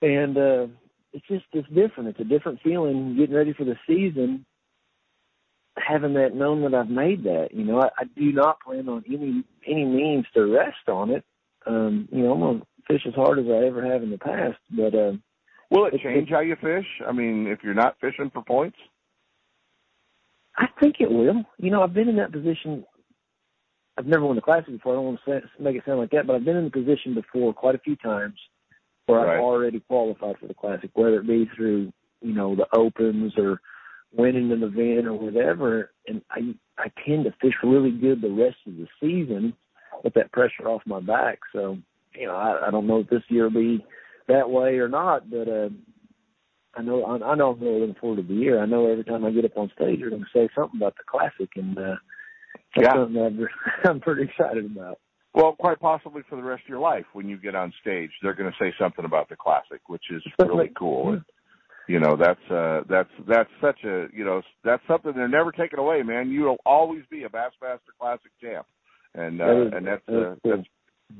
[0.01, 0.67] and uh,
[1.13, 2.09] it's just it's different.
[2.09, 4.45] It's a different feeling getting ready for the season.
[5.77, 9.03] Having that known that I've made that, you know, I, I do not plan on
[9.07, 11.23] any any means to rest on it.
[11.65, 14.57] Um, you know, I'm gonna fish as hard as I ever have in the past,
[14.69, 15.13] but uh,
[15.71, 16.85] Will it change how you fish?
[17.07, 18.77] I mean, if you're not fishing for points?
[20.61, 21.43] I think it will.
[21.57, 22.85] You know, I've been in that position.
[23.97, 24.93] I've never won the classic before.
[24.93, 26.69] I don't want to say, make it sound like that, but I've been in the
[26.69, 28.35] position before quite a few times
[29.07, 29.35] where Right.
[29.37, 33.59] I've already qualified for the classic, whether it be through you know the opens or
[34.13, 35.89] winning an event or whatever.
[36.07, 39.53] And I I tend to fish really good the rest of the season
[40.03, 41.39] with that pressure off my back.
[41.53, 41.79] So
[42.13, 43.85] you know, I, I don't know if this year will be
[44.27, 45.69] that way or not, but uh,
[46.75, 48.61] I know I, I know I'm really looking forward to the year.
[48.61, 50.95] I know every time I get up on stage, they're going to say something about
[50.97, 51.95] the classic, and uh,
[52.75, 52.93] that's Yeah.
[52.93, 53.47] something that
[53.89, 54.99] I'm, pretty excited about.
[55.33, 58.33] Well, quite possibly for the rest of your life when you get on stage, they're
[58.33, 61.13] going to say something about the Classic, which is really cool.
[61.13, 61.23] And,
[61.87, 65.79] you know that's uh that's that's such a you know that's something they're never taking
[65.79, 68.65] away man you'll always be a bassmaster classic champ
[69.15, 70.37] and uh That is- and that's uh, cool.
[70.45, 70.67] that's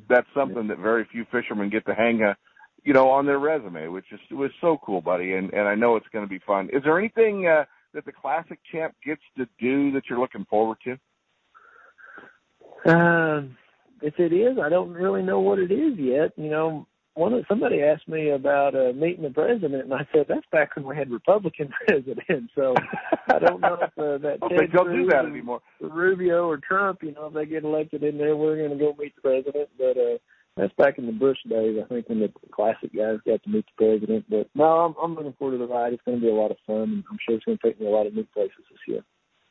[0.08, 2.38] that's something that very few fishermen get to hang a
[2.84, 5.96] you know on their resume which is was so cool buddy and and i know
[5.96, 7.64] it's going to be fun is there anything uh
[7.94, 10.98] that the classic champ gets to do that you're looking forward to
[12.86, 13.58] Um,
[14.02, 16.32] if it is, I don't really know what it is yet.
[16.36, 20.26] You know, one of somebody asked me about uh, meeting the president, and I said
[20.28, 22.50] that's back when we had Republican president.
[22.56, 22.74] So
[23.28, 27.04] I don't know if uh, that Ted think they'll do that anymore Rubio or Trump.
[27.04, 29.70] You know, if they get elected in there, we're going to go meet the president.
[29.78, 30.18] But uh,
[30.58, 31.80] that's back in the Bush days.
[31.84, 34.26] I think when the classic guys got to meet the president.
[34.30, 35.94] But no, I'm, I'm looking forward to the ride.
[35.94, 36.84] It's going to be a lot of fun.
[36.84, 39.04] and I'm sure it's going to take me a lot of new places this year.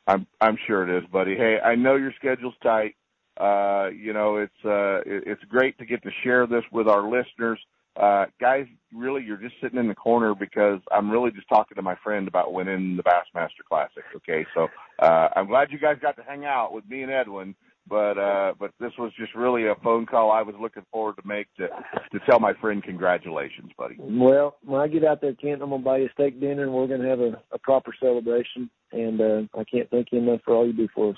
[0.07, 1.35] I'm I'm sure it is, buddy.
[1.35, 2.95] Hey, I know your schedule's tight.
[3.39, 7.03] Uh, you know, it's uh it, it's great to get to share this with our
[7.03, 7.59] listeners.
[7.95, 11.81] Uh guys, really you're just sitting in the corner because I'm really just talking to
[11.81, 14.45] my friend about winning the Bassmaster Classic, okay?
[14.53, 14.67] So,
[14.99, 17.55] uh I'm glad you guys got to hang out with me and Edwin,
[17.91, 21.27] but uh but this was just really a phone call I was looking forward to
[21.27, 23.97] make to to tell my friend congratulations, buddy.
[23.99, 26.73] Well, when I get out there, Kent, I'm gonna buy you a steak dinner, and
[26.73, 28.69] we're gonna have a, a proper celebration.
[28.93, 31.17] And uh, I can't thank you enough for all you do for us.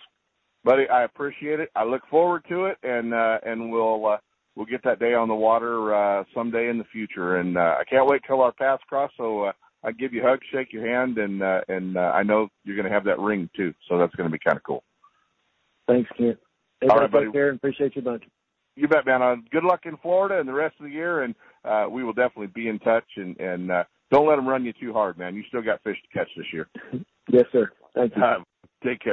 [0.63, 0.87] buddy.
[0.89, 1.69] I appreciate it.
[1.75, 4.17] I look forward to it, and uh, and we'll uh,
[4.55, 7.37] we'll get that day on the water uh, someday in the future.
[7.37, 9.11] And uh, I can't wait till our paths cross.
[9.15, 9.51] So uh,
[9.83, 12.75] I give you a hug, shake your hand, and uh, and uh, I know you're
[12.75, 13.73] going to have that ring too.
[13.87, 14.83] So that's going to be kind of cool.
[15.87, 16.39] Thanks, Kent.
[16.89, 17.25] All right, Everybody buddy.
[17.27, 18.23] take care and appreciate you bunch.
[18.75, 19.21] You bet, man.
[19.21, 22.13] Uh, good luck in Florida and the rest of the year, and uh, we will
[22.13, 23.05] definitely be in touch.
[23.17, 25.35] And and uh, don't let them run you too hard, man.
[25.35, 26.67] You still got fish to catch this year.
[27.29, 27.71] Yes, sir.
[27.95, 28.23] Thank you.
[28.23, 28.37] Uh,
[28.83, 29.12] take care.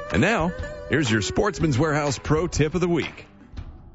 [0.11, 0.51] And now,
[0.89, 3.25] here's your Sportsman's Warehouse Pro Tip of the Week.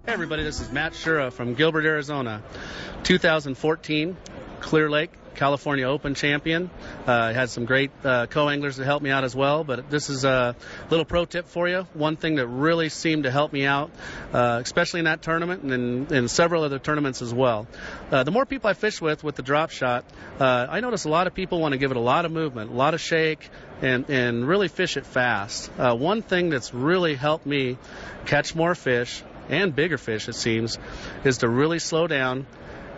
[0.07, 2.43] Hey everybody, this is Matt Shura from Gilbert, Arizona.
[3.03, 4.17] 2014
[4.61, 6.71] Clear Lake California Open champion.
[7.07, 9.65] Uh, had some great uh, co-anglers that helped me out as well.
[9.65, 10.57] But this is a
[10.91, 11.87] little pro tip for you.
[11.95, 13.91] One thing that really seemed to help me out,
[14.33, 17.67] uh, especially in that tournament and in, in several other tournaments as well.
[18.11, 20.05] Uh, the more people I fish with with the drop shot,
[20.41, 22.71] uh, I notice a lot of people want to give it a lot of movement,
[22.71, 23.49] a lot of shake,
[23.83, 25.71] and and really fish it fast.
[25.79, 27.79] Uh, one thing that's really helped me
[28.25, 30.79] catch more fish and bigger fish, it seems,
[31.25, 32.47] is to really slow down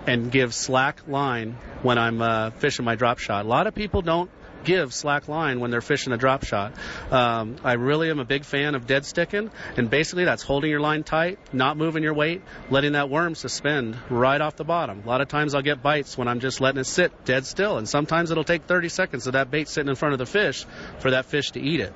[0.08, 3.44] and give slack line when I'm uh, fishing my drop shot.
[3.44, 4.30] A lot of people don't
[4.64, 6.72] give slack line when they're fishing a drop shot.
[7.10, 10.80] Um, I really am a big fan of dead sticking, and basically that's holding your
[10.80, 12.40] line tight, not moving your weight,
[12.70, 15.02] letting that worm suspend right off the bottom.
[15.04, 17.76] A lot of times I'll get bites when I'm just letting it sit dead still,
[17.76, 20.64] and sometimes it'll take 30 seconds of that bait sitting in front of the fish
[21.00, 21.92] for that fish to eat it.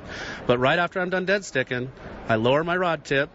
[0.46, 1.90] But right after I'm done dead sticking,
[2.28, 3.30] I lower my rod tip,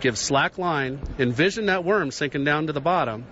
[0.00, 3.26] give slack line, envision that worm sinking down to the bottom,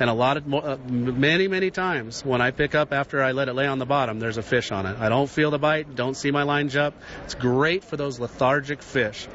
[0.00, 3.48] and a lot of uh, many many times when I pick up after I let
[3.48, 4.98] it lay on the bottom, there's a fish on it.
[4.98, 6.96] I don't feel the bite, don't see my line jump.
[7.24, 9.26] It's great for those lethargic fish.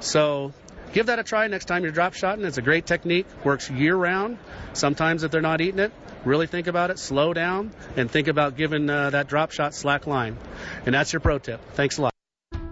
[0.00, 0.52] So
[0.92, 2.44] give that a try next time you're drop shotting.
[2.44, 4.38] It's a great technique, works year round.
[4.72, 5.92] Sometimes if they're not eating it,
[6.24, 10.06] really think about it, slow down, and think about giving uh, that drop shot slack
[10.06, 10.36] line.
[10.84, 11.60] And that's your pro tip.
[11.74, 12.15] Thanks a lot.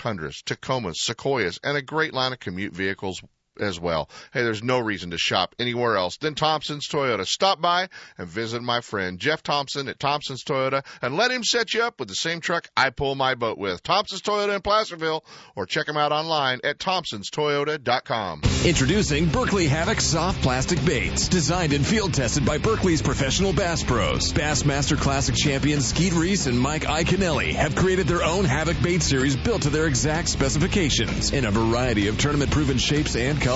[0.00, 3.22] Tundras, Tacomas, Sequoias, and a great line of commute vehicles
[3.60, 4.08] as well.
[4.32, 7.26] Hey, there's no reason to shop anywhere else than Thompson's Toyota.
[7.26, 7.88] Stop by
[8.18, 11.98] and visit my friend Jeff Thompson at Thompson's Toyota and let him set you up
[11.98, 13.82] with the same truck I pull my boat with.
[13.82, 18.42] Thompson's Toyota in Placerville or check him out online at thompsonstoyota.com.
[18.64, 24.32] Introducing Berkley Havoc soft plastic baits, designed and field tested by Berkley's professional bass pros.
[24.32, 29.36] Bassmaster Classic champions Skeet Reese and Mike Iaconelli have created their own Havoc bait series
[29.36, 33.49] built to their exact specifications in a variety of tournament proven shapes and colors.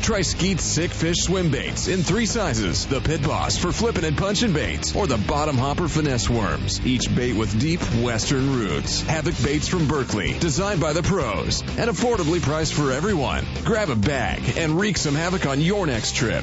[0.00, 4.16] Try Skeet's Sick Fish swim baits in three sizes the Pit Boss for flipping and
[4.16, 9.02] punching baits, or the Bottom Hopper finesse worms, each bait with deep western roots.
[9.02, 13.44] Havoc baits from Berkley, designed by the pros, and affordably priced for everyone.
[13.66, 16.42] Grab a bag and wreak some havoc on your next trip.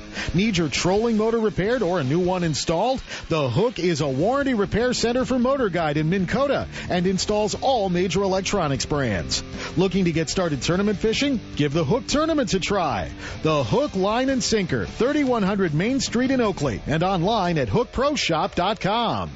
[0.33, 3.01] Need your trolling motor repaired or a new one installed?
[3.29, 7.55] The Hook is a warranty repair center for Motor Guide in Minn Kota and installs
[7.55, 9.43] all major electronics brands.
[9.77, 11.39] Looking to get started tournament fishing?
[11.55, 13.11] Give the Hook Tournaments a try.
[13.43, 19.31] The Hook Line and Sinker, 3100 Main Street in Oakley and online at hookproshop.com.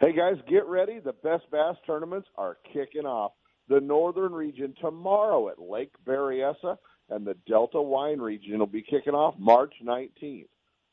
[0.00, 1.00] Hey guys, get ready.
[1.00, 3.32] The best bass tournaments are kicking off.
[3.68, 6.78] The Northern Region tomorrow at Lake Berryessa
[7.10, 10.48] and the Delta Wine Region will be kicking off March 19th.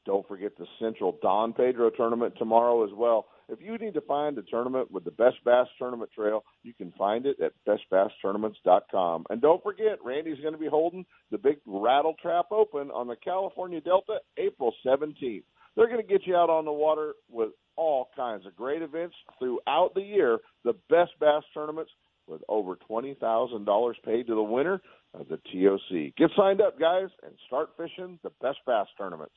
[0.06, 3.26] Don't forget the Central Don Pedro tournament tomorrow as well.
[3.50, 6.92] If you need to find a tournament with the Best Bass Tournament Trail, you can
[6.98, 9.26] find it at bestbasstournaments.com.
[9.30, 13.16] And don't forget, Randy's going to be holding the big Rattle Trap Open on the
[13.16, 15.44] California Delta April 17th.
[15.76, 19.16] They're going to get you out on the water with all kinds of great events
[19.40, 20.40] throughout the year.
[20.64, 21.92] The Best Bass Tournaments
[22.28, 24.82] with over $20,000 paid to the winner
[25.20, 26.16] of the TOC.
[26.16, 29.36] Get signed up, guys, and start fishing the best bass tournaments.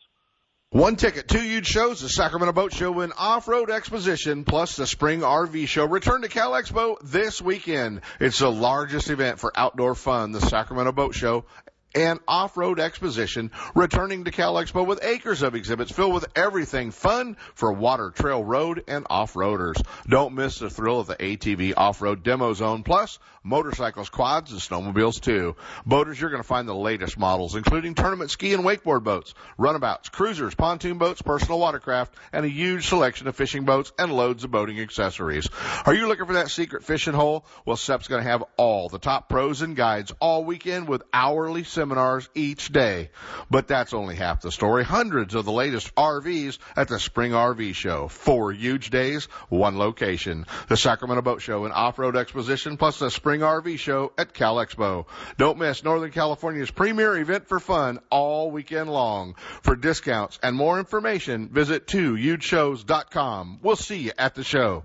[0.70, 5.20] One ticket, two huge shows, the Sacramento Boat Show and Off-Road Exposition, plus the Spring
[5.20, 5.86] RV Show.
[5.86, 8.02] Return to Cal Expo this weekend.
[8.20, 11.46] It's the largest event for outdoor fun, the Sacramento Boat Show
[11.94, 17.36] and off-road exposition, returning to Cal Expo with acres of exhibits filled with everything fun
[17.54, 19.82] for water, trail, road, and off-roaders.
[20.06, 25.20] Don't miss the thrill of the ATV off-road demo zone, plus motorcycles, quads, and snowmobiles
[25.20, 25.56] too.
[25.86, 30.10] Boaters, you're going to find the latest models, including tournament ski and wakeboard boats, runabouts,
[30.10, 34.50] cruisers, pontoon boats, personal watercraft, and a huge selection of fishing boats and loads of
[34.50, 35.48] boating accessories.
[35.86, 37.46] Are you looking for that secret fishing hole?
[37.64, 41.64] Well, SEP's going to have all the top pros and guides all weekend with hourly
[41.78, 43.10] seminars each day.
[43.48, 44.82] But that's only half the story.
[44.82, 48.08] Hundreds of the latest RVs at the Spring RV Show.
[48.08, 50.44] Four huge days, one location.
[50.66, 55.06] The Sacramento Boat Show and Off-Road Exposition plus the Spring RV Show at Cal Expo.
[55.36, 59.36] Don't miss Northern California's premier event for fun all weekend long.
[59.62, 63.60] For discounts and more information, visit 2hugeshows.com.
[63.62, 64.82] We'll see you at the show.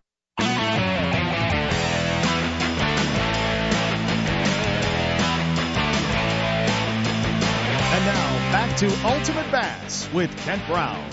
[8.53, 11.03] Back to Ultimate Bass with Kent Brown.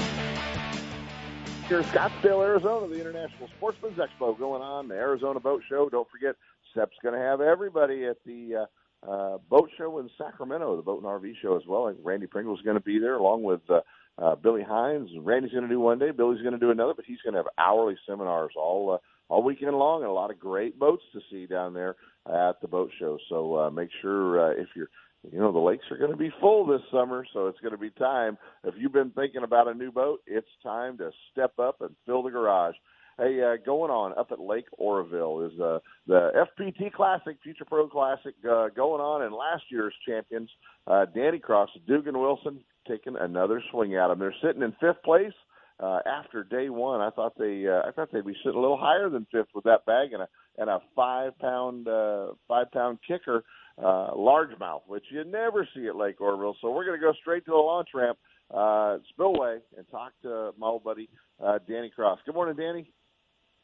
[1.69, 5.89] Here in Scottsdale, Arizona, the International Sportsman's Expo going on, the Arizona Boat Show.
[5.89, 6.35] Don't forget,
[6.75, 8.67] SEP's going to have everybody at the
[9.07, 11.89] uh, uh, boat show in Sacramento, the boat and RV show as well.
[11.89, 13.81] Think Randy Pringle's going to be there along with uh,
[14.19, 15.09] uh, Billy Hines.
[15.19, 17.39] Randy's going to do one day, Billy's going to do another, but he's going to
[17.39, 18.99] have hourly seminars all uh,
[19.31, 22.69] all weekend long, and a lot of great boats to see down there at the
[22.69, 23.17] boat show.
[23.31, 24.91] So uh, make sure uh, if you're
[25.31, 27.79] you know the lakes are going to be full this summer, so it's going to
[27.79, 28.39] be time.
[28.65, 32.23] If you've been thinking about a new boat, it's time to step up and fill
[32.23, 32.75] the garage.
[33.19, 37.87] Hey, uh, going on up at Lake Oroville is uh, the FPT Classic, Future Pro
[37.87, 40.49] Classic, uh, going on, and last year's champions,
[40.87, 44.21] uh, Danny Cross, Dugan Wilson, taking another swing at them.
[44.21, 45.35] They're sitting in fifth place
[45.83, 47.01] uh, after day one.
[47.01, 49.65] I thought they, uh, I thought they'd be sitting a little higher than fifth with
[49.65, 50.29] that bag and a
[50.59, 53.45] and a five pound, uh, five pound kicker,
[53.79, 56.57] uh, largemouth, which you never see at Lake Oroville.
[56.61, 58.19] So we're going to go straight to the launch ramp,
[58.53, 61.09] uh, spillway, and talk to my old buddy
[61.43, 62.19] uh, Danny Cross.
[62.27, 62.91] Good morning, Danny.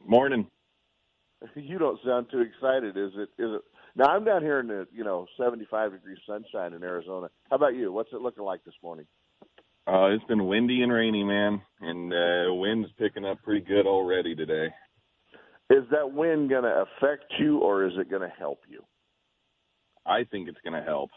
[0.04, 0.46] Morning.
[1.54, 3.28] You don't sound too excited, is it?
[3.38, 3.60] Is it?
[3.94, 7.28] Now I'm down here in the you know 75 degree sunshine in Arizona.
[7.50, 7.92] How about you?
[7.92, 9.06] What's it looking like this morning?
[9.88, 14.34] Uh, it's been windy and rainy, man, and uh, wind's picking up pretty good already
[14.34, 14.66] today.
[15.70, 18.82] Is that wind going to affect you, or is it going to help you?
[20.04, 21.10] I think it's going to help.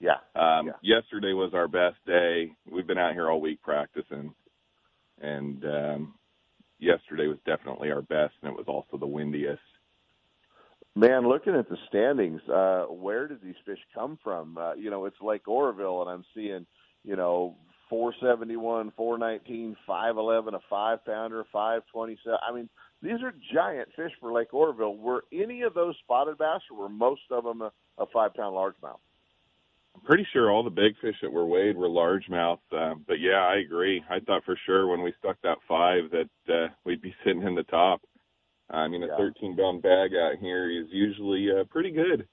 [0.00, 0.16] Yeah.
[0.34, 0.72] Um, yeah.
[0.82, 2.50] Yesterday was our best day.
[2.70, 4.34] We've been out here all week practicing,
[5.22, 6.14] and um,
[6.78, 9.60] yesterday was definitely our best, and it was also the windiest.
[10.94, 14.58] Man, looking at the standings, uh, where did these fish come from?
[14.58, 16.66] Uh, you know, it's Lake Oroville, and I'm seeing,
[17.02, 17.56] you know,
[17.88, 22.38] 471, 419, 511, a five pounder, 527.
[22.46, 22.68] I mean,
[23.02, 24.96] these are giant fish for Lake Oroville.
[24.96, 28.54] Were any of those spotted bass, or were most of them a, a five pound
[28.56, 28.98] largemouth?
[29.94, 32.58] I'm pretty sure all the big fish that were weighed were largemouth.
[32.72, 34.02] Uh, but yeah, I agree.
[34.10, 37.54] I thought for sure when we stuck that five that uh, we'd be sitting in
[37.54, 38.00] the top.
[38.70, 39.16] I mean, a Yeah.
[39.18, 42.26] 13 pound bag out here is usually uh, pretty good.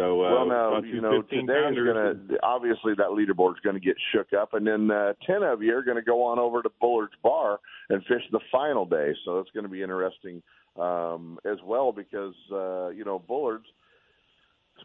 [0.00, 3.74] So uh, well, now you know 15 today is going to obviously that leaderboard's going
[3.74, 6.38] to get shook up, and then uh, ten of you are going to go on
[6.38, 9.12] over to Bullard's Bar and fish the final day.
[9.26, 10.42] So it's going to be interesting
[10.78, 13.66] um, as well because uh, you know Bullard's,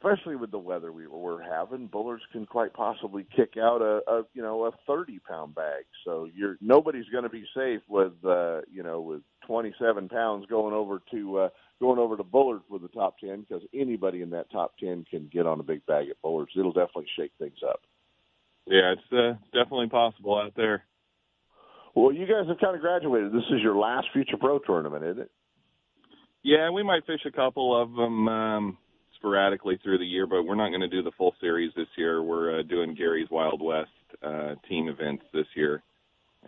[0.05, 4.23] especially with the weather we were having, Bullard's can quite possibly kick out a, a
[4.33, 5.85] you know a thirty pound bag.
[6.03, 10.45] So you're nobody's going to be safe with uh, you know with twenty seven pounds
[10.47, 11.37] going over to.
[11.39, 11.49] Uh,
[11.81, 15.29] going over to Bullard for the top 10 because anybody in that top 10 can
[15.31, 16.53] get on a big bag at Bullard's.
[16.57, 17.81] It'll definitely shake things up.
[18.65, 20.85] Yeah, it's uh, definitely possible out there.
[21.93, 23.33] Well, you guys have kind of graduated.
[23.33, 25.31] This is your last Future Pro tournament, isn't it?
[26.43, 28.77] Yeah, we might fish a couple of them um,
[29.15, 32.21] sporadically through the year, but we're not going to do the full series this year.
[32.21, 33.89] We're uh, doing Gary's Wild West
[34.23, 35.83] uh, team events this year,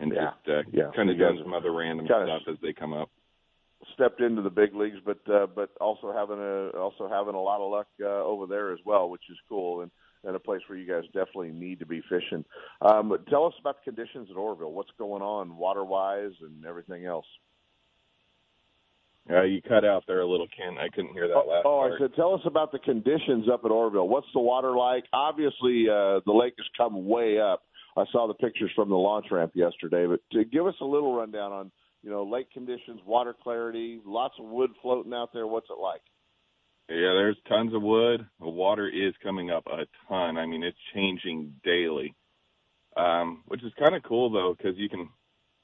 [0.00, 0.90] and Yeah, just uh, yeah.
[0.94, 3.10] kind of doing some other random stuff as they come up.
[3.94, 7.60] Stepped into the big leagues, but uh, but also having a also having a lot
[7.60, 9.90] of luck uh, over there as well, which is cool and
[10.24, 12.44] and a place where you guys definitely need to be fishing.
[12.82, 14.72] Um, but tell us about the conditions at Oroville.
[14.72, 17.26] What's going on water wise and everything else?
[19.30, 20.76] Uh, you cut out there a little, Ken.
[20.78, 21.92] I couldn't hear that last oh, part.
[21.94, 24.08] I said, tell us about the conditions up at Oroville.
[24.08, 25.04] What's the water like?
[25.12, 27.62] Obviously, uh, the lake has come way up.
[27.96, 31.14] I saw the pictures from the launch ramp yesterday, but to give us a little
[31.14, 31.70] rundown on,
[32.02, 35.46] you know, lake conditions, water clarity, lots of wood floating out there.
[35.46, 36.00] What's it like?
[36.88, 38.24] Yeah, there's tons of wood.
[38.40, 40.38] The water is coming up a ton.
[40.38, 42.14] I mean, it's changing daily,
[42.96, 45.10] um, which is kind of cool though, because you can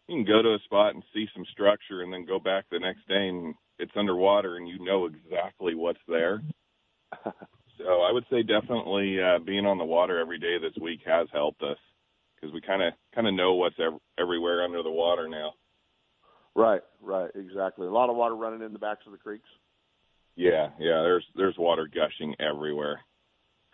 [0.09, 2.79] you can go to a spot and see some structure, and then go back the
[2.79, 6.43] next day and it's underwater, and you know exactly what's there.
[7.79, 11.27] so I would say definitely uh, being on the water every day this week has
[11.33, 11.79] helped us
[12.37, 15.53] because we kind of kind of know what's ev- everywhere under the water now.
[16.55, 17.87] Right, right, exactly.
[17.87, 19.49] A lot of water running in the backs of the creeks.
[20.37, 21.03] Yeah, yeah.
[21.03, 23.01] There's there's water gushing everywhere.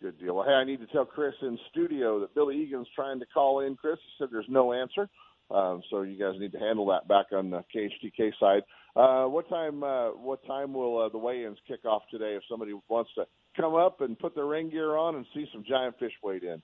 [0.00, 0.36] Good deal.
[0.36, 3.60] Well, hey, I need to tell Chris in studio that Billy Egan's trying to call
[3.60, 3.76] in.
[3.76, 5.10] Chris he said there's no answer,
[5.50, 8.62] um, so you guys need to handle that back on the KHTK side.
[8.96, 9.82] Uh, what time?
[9.82, 12.34] Uh, what time will uh, the weigh-ins kick off today?
[12.36, 13.24] If somebody wants to
[13.56, 16.62] come up and put their rain gear on and see some giant fish weighed in.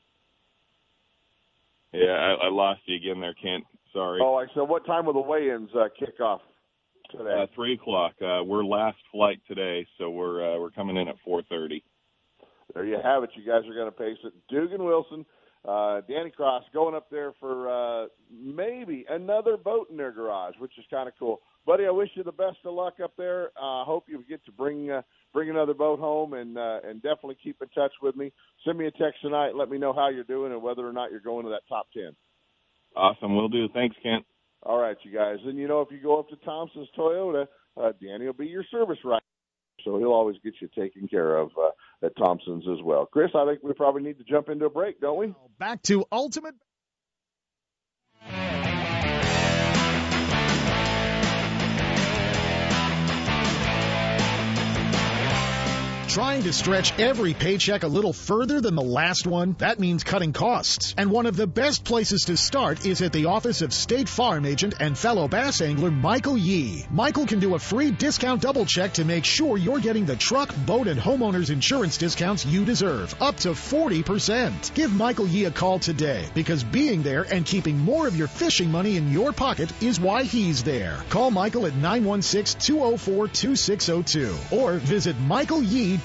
[1.93, 3.65] Yeah, I, I lost you again there, Kent.
[3.93, 4.21] Sorry.
[4.23, 6.43] Oh, I said, what time will the weigh-ins uh, kick off
[7.11, 7.43] today?
[7.43, 8.13] Uh, three o'clock.
[8.21, 11.83] Uh, we're last flight today, so we're uh, we're coming in at four thirty.
[12.77, 13.31] There you have it.
[13.35, 14.35] You guys are going to pace it.
[14.51, 15.25] Dugan Wilson,
[15.67, 17.71] uh, Danny Cross going up there for
[18.05, 21.41] uh, maybe another boat in their garage, which is kind of cool.
[21.65, 23.49] Buddy, I wish you the best of luck up there.
[23.61, 25.01] I uh, hope you get to bring uh,
[25.33, 28.31] bring another boat home, and uh, and definitely keep in touch with me.
[28.65, 29.57] Send me a text tonight.
[29.57, 31.87] Let me know how you're doing and whether or not you're going to that top
[31.95, 32.15] ten.
[32.95, 33.69] Awesome, we'll do.
[33.73, 34.27] Thanks, Kent.
[34.63, 35.39] All right, you guys.
[35.45, 37.47] And you know, if you go up to Thompson's Toyota,
[37.81, 39.25] uh, Danny will be your service rider,
[39.83, 41.71] so he'll always get you taken care of uh,
[42.03, 43.07] at Thompson's as well.
[43.07, 45.35] Chris, I think we probably need to jump into a break, don't we?
[45.59, 46.55] Back to Ultimate.
[56.17, 59.55] Trying to stretch every paycheck a little further than the last one?
[59.59, 60.95] That means cutting costs.
[60.97, 64.47] And one of the best places to start is at the office of State Farm
[64.47, 66.87] agent and fellow bass angler Michael Yee.
[66.91, 70.55] Michael can do a free discount double check to make sure you're getting the truck,
[70.65, 74.73] boat, and homeowners insurance discounts you deserve, up to 40%.
[74.73, 78.71] Give Michael Yee a call today because being there and keeping more of your fishing
[78.71, 80.97] money in your pocket is why he's there.
[81.11, 85.15] Call Michael at 916-204-2602 or visit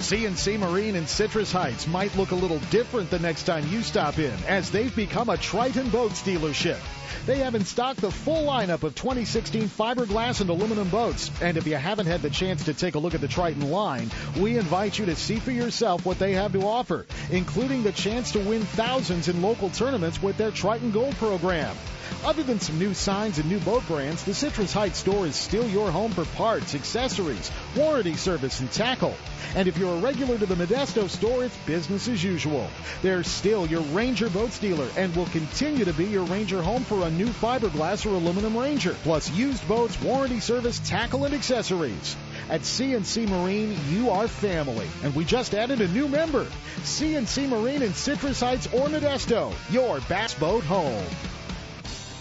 [0.00, 4.18] CNC Marine in Citrus Heights might look a little different the next time you stop
[4.18, 6.78] in, as they've become a Triton Boats dealership.
[7.26, 11.30] They have in stock the full lineup of 2016 fiberglass and aluminum boats.
[11.42, 14.10] And if you haven't had the chance to take a look at the Triton line,
[14.38, 18.32] we invite you to see for yourself what they have to offer, including the chance
[18.32, 21.76] to win thousands in local tournaments with their Triton Gold program.
[22.24, 25.68] Other than some new signs and new boat brands, the Citrus Heights store is still
[25.68, 29.14] your home for parts, accessories, warranty service, and tackle.
[29.54, 32.68] And if you're a regular to the Modesto store, it's business as usual.
[33.02, 37.06] They're still your Ranger boats dealer and will continue to be your Ranger home for
[37.06, 42.16] a new fiberglass or aluminum Ranger, plus used boats, warranty service, tackle, and accessories.
[42.48, 46.46] At CNC Marine, you are family, and we just added a new member.
[46.82, 51.04] CNC Marine in Citrus Heights or Modesto, your bass boat home.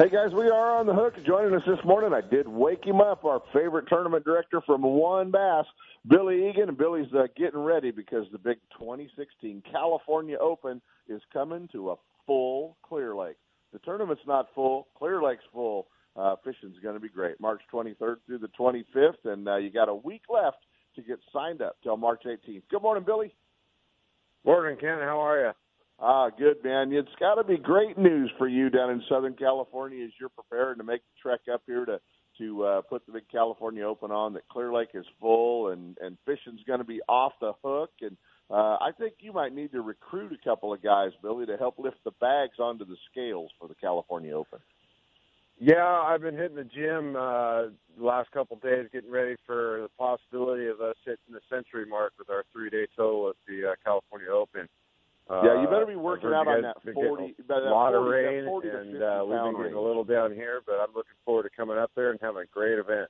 [0.00, 1.12] Hey guys, we are on the hook.
[1.26, 3.26] Joining us this morning, I did wake him up.
[3.26, 5.66] Our favorite tournament director from WON Bass,
[6.08, 11.68] Billy Egan, and Billy's uh, getting ready because the big 2016 California Open is coming
[11.72, 11.96] to a
[12.26, 13.36] full Clear Lake.
[13.74, 15.88] The tournament's not full, Clear Lake's full.
[16.16, 17.38] Uh, fishing's going to be great.
[17.38, 20.64] March 23rd through the 25th, and uh, you got a week left
[20.96, 22.62] to get signed up till March 18th.
[22.70, 23.34] Good morning, Billy.
[24.46, 24.96] Morning, Ken.
[25.00, 25.52] How are you?
[26.02, 26.92] Ah, good man.
[26.92, 30.78] It's got to be great news for you down in Southern California as you're preparing
[30.78, 32.00] to make the trek up here to
[32.38, 34.32] to uh, put the big California Open on.
[34.32, 37.90] That Clear Lake is full and and fishing's going to be off the hook.
[38.00, 38.16] And
[38.50, 41.78] uh, I think you might need to recruit a couple of guys, Billy, to help
[41.78, 44.60] lift the bags onto the scales for the California Open.
[45.58, 49.82] Yeah, I've been hitting the gym uh, the last couple of days, getting ready for
[49.82, 53.74] the possibility of us hitting the century mark with our three-day total at the uh,
[53.84, 54.66] California Open.
[55.30, 57.36] Uh, yeah, you better be working out on that forty.
[57.48, 60.92] A lot of rain, and uh, we've been getting a little down here, but I'm
[60.94, 63.08] looking forward to coming up there and having a great event.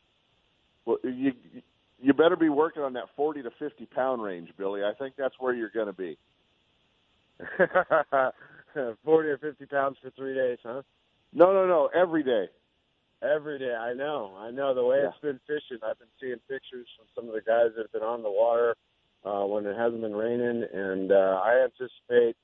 [0.85, 1.33] Well, you
[1.99, 4.83] you better be working on that forty to fifty pound range, Billy.
[4.85, 6.19] I think that's where you're going to be.
[9.05, 10.83] Forty or fifty pounds for three days, huh?
[11.33, 11.89] No, no, no.
[11.99, 12.47] Every day.
[13.23, 14.35] Every day, I know.
[14.39, 15.09] I know the way Yeah.
[15.09, 15.79] it's been fishing.
[15.83, 18.77] I've been seeing pictures from some of the guys that have been on the water
[19.25, 22.37] uh, when it hasn't been raining, and uh, I anticipate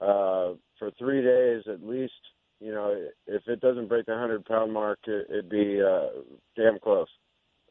[0.00, 2.12] uh, for three days at least.
[2.60, 6.08] You know, if it doesn't break the hundred pound mark, it, it'd be uh,
[6.56, 7.06] damn close.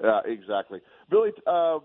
[0.02, 0.80] Yeah, exactly.
[1.10, 1.80] Billy, uh,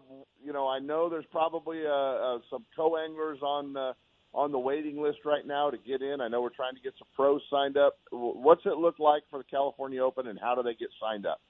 [0.45, 3.93] you know, I know there's probably uh, uh, some co-anglers on uh,
[4.35, 6.21] on the waiting list right now to get in.
[6.21, 7.99] I know we're trying to get some pros signed up.
[8.11, 11.41] What's it look like for the California Open, and how do they get signed up?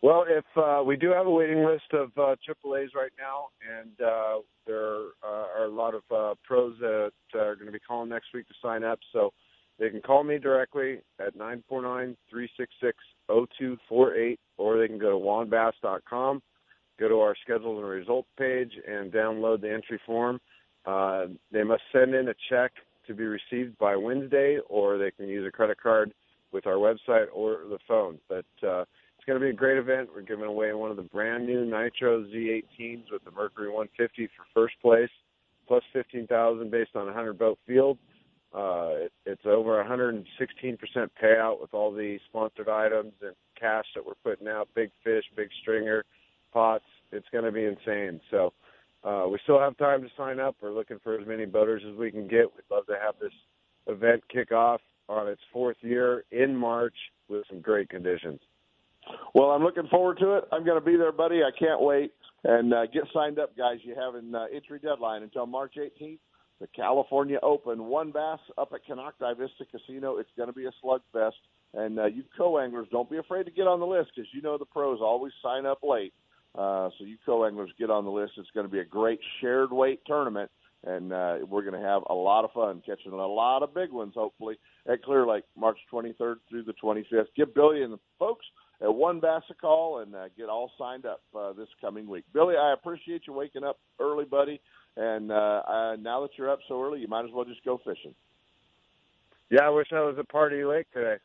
[0.00, 4.00] Well, if uh, we do have a waiting list of uh, AAA's right now, and
[4.00, 8.08] uh, there uh, are a lot of uh, pros that are going to be calling
[8.08, 9.00] next week to sign up.
[9.12, 9.32] So
[9.80, 12.96] they can call me directly at nine four nine three six six
[13.26, 16.42] zero two four eight, or they can go to wonbass.com,
[17.00, 20.40] go to our schedules and results page, and download the entry form.
[20.86, 22.70] Uh, they must send in a check
[23.08, 26.14] to be received by Wednesday, or they can use a credit card
[26.52, 28.18] with our website or the phone.
[28.28, 28.84] But uh,
[29.28, 30.08] going to be a great event.
[30.14, 34.46] We're giving away one of the brand new Nitro Z18s with the Mercury 150 for
[34.54, 35.10] first place,
[35.66, 37.98] plus 15,000 based on a 100 boat field.
[38.54, 40.24] Uh, it, it's over 116%
[41.22, 44.66] payout with all the sponsored items and cash that we're putting out.
[44.74, 46.06] Big fish, big stringer,
[46.50, 46.84] pots.
[47.12, 48.22] It's going to be insane.
[48.30, 48.54] So
[49.04, 50.56] uh, we still have time to sign up.
[50.62, 52.46] We're looking for as many boaters as we can get.
[52.56, 53.32] We'd love to have this
[53.86, 56.96] event kick off on its fourth year in March
[57.28, 58.40] with some great conditions.
[59.34, 60.44] Well, I'm looking forward to it.
[60.52, 61.42] I'm going to be there, buddy.
[61.42, 62.12] I can't wait.
[62.44, 63.78] And uh, get signed up, guys.
[63.82, 66.18] You have an uh, entry deadline until March 18th.
[66.60, 70.16] The California Open, WON Bass up at Konocti Vista Casino.
[70.16, 71.32] It's going to be a slugfest.
[71.74, 74.58] And uh, you co-anglers, don't be afraid to get on the list because you know
[74.58, 76.12] the pros always sign up late.
[76.56, 78.32] Uh, so you co-anglers get on the list.
[78.38, 80.50] It's going to be a great shared weight tournament,
[80.84, 83.92] and uh, we're going to have a lot of fun catching a lot of big
[83.92, 84.56] ones, hopefully,
[84.90, 87.26] at Clear Lake, March 23rd through the 25th.
[87.36, 88.46] Give Billy and the folks
[88.80, 92.24] at WON Bass a call and uh, get all signed up uh, this coming week.
[92.32, 94.60] Billy, I appreciate you waking up early, buddy.
[94.96, 97.78] And uh, uh, now that you're up so early, you might as well just go
[97.78, 98.14] fishing.
[99.50, 101.16] Yeah, I wish I was at Pardee Lake today.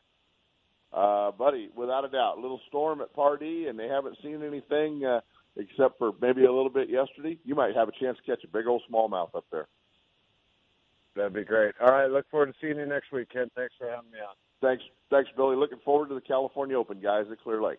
[0.92, 5.20] Uh, buddy, without a doubt, little storm at Pardee, and they haven't seen anything uh,
[5.56, 7.36] except for maybe a little bit yesterday.
[7.44, 9.66] You might have a chance to catch a big old smallmouth up there.
[11.16, 11.74] That'd be great.
[11.80, 13.50] All right, look forward to seeing you next week, Ken.
[13.56, 14.34] Thanks for having me on.
[14.60, 14.84] Thanks,
[15.14, 15.56] thanks, Billy.
[15.56, 17.78] Looking forward to the California Open, guys, at Clear Lake.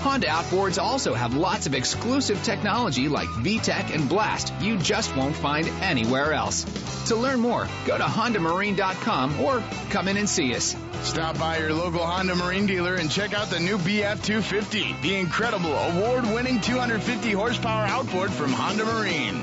[0.00, 5.36] Honda outboards also have lots of exclusive technology like VTEC and Blast you just won't
[5.36, 6.64] find anywhere else.
[7.08, 10.76] To learn more, go to HondaMarine.com or come in and see us.
[11.02, 15.14] Stop by your local Honda Marine dealer and check out the new BF 250, the
[15.16, 19.42] incredible award winning 250 horsepower outboard from Honda Marine.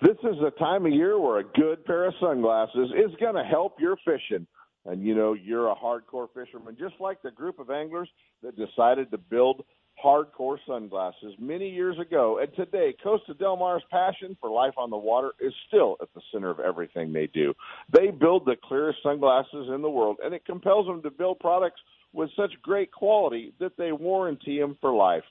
[0.00, 3.44] This is a time of year where a good pair of sunglasses is going to
[3.44, 4.46] help your fishing.
[4.86, 8.08] And you know, you're a hardcore fisherman, just like the group of anglers
[8.42, 9.64] that decided to build
[10.02, 12.38] hardcore sunglasses many years ago.
[12.40, 16.20] And today, Costa Del Mar's passion for life on the water is still at the
[16.32, 17.54] center of everything they do.
[17.92, 21.80] They build the clearest sunglasses in the world, and it compels them to build products
[22.12, 25.24] with such great quality that they warranty them for life.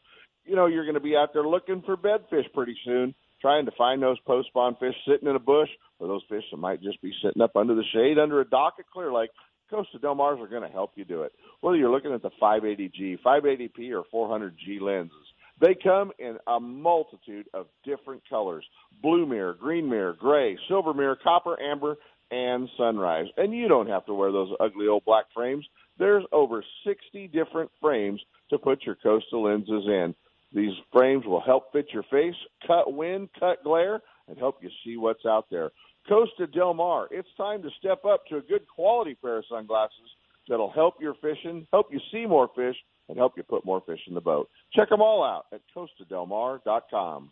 [0.46, 3.72] You know, you're going to be out there looking for bedfish pretty soon, trying to
[3.78, 5.70] find those post spawn fish sitting in a bush,
[6.00, 8.76] or those fish that might just be sitting up under the shade under a dock
[8.80, 9.30] at Clear Lake.
[9.70, 11.34] Costa Del Mars are going to help you do it.
[11.62, 15.28] Whether you're looking at the 580G, 580P, or 400G lenses,
[15.60, 18.66] they come in a multitude of different colors
[19.02, 21.98] blue mirror, green mirror, gray, silver mirror, copper, amber,
[22.32, 23.28] and sunrise.
[23.36, 25.66] And you don't have to wear those ugly old black frames.
[26.00, 30.16] There's over 60 different frames to put your Costa lenses in.
[30.54, 32.36] These frames will help fit your face,
[32.68, 35.72] cut wind, cut glare, and help you see what's out there.
[36.08, 40.10] Costa Del Mar, it's time to step up to a good quality pair of sunglasses
[40.48, 42.76] that'll help your fishing, help you see more fish,
[43.10, 44.50] and help you put more fish in the boat.
[44.74, 47.32] Check them all out at costadelmar.com.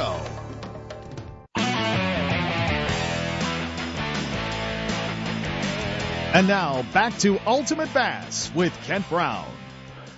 [6.33, 9.45] And now back to Ultimate Bass with Kent Brown.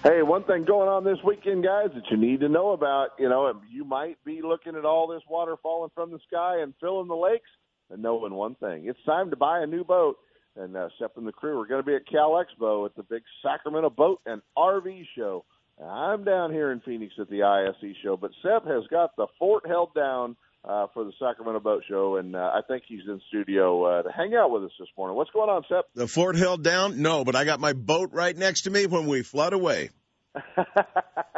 [0.04, 3.10] Hey, one thing going on this weekend, guys, that you need to know about.
[3.18, 6.74] You know, you might be looking at all this water falling from the sky and
[6.80, 7.50] filling the lakes,
[7.90, 10.18] and knowing one thing: it's time to buy a new boat.
[10.56, 13.02] And uh, Sep and the crew are going to be at Cal Expo at the
[13.02, 15.46] big Sacramento Boat and RV Show.
[15.82, 19.68] I'm down here in Phoenix at the ISE show, but Sep has got the fort
[19.68, 23.84] held down uh, for the Sacramento Boat Show, and uh, I think he's in studio
[23.84, 25.18] uh, to hang out with us this morning.
[25.18, 25.86] What's going on, Sep?
[25.96, 27.02] The fort held down?
[27.02, 29.90] No, but I got my boat right next to me when we flood away.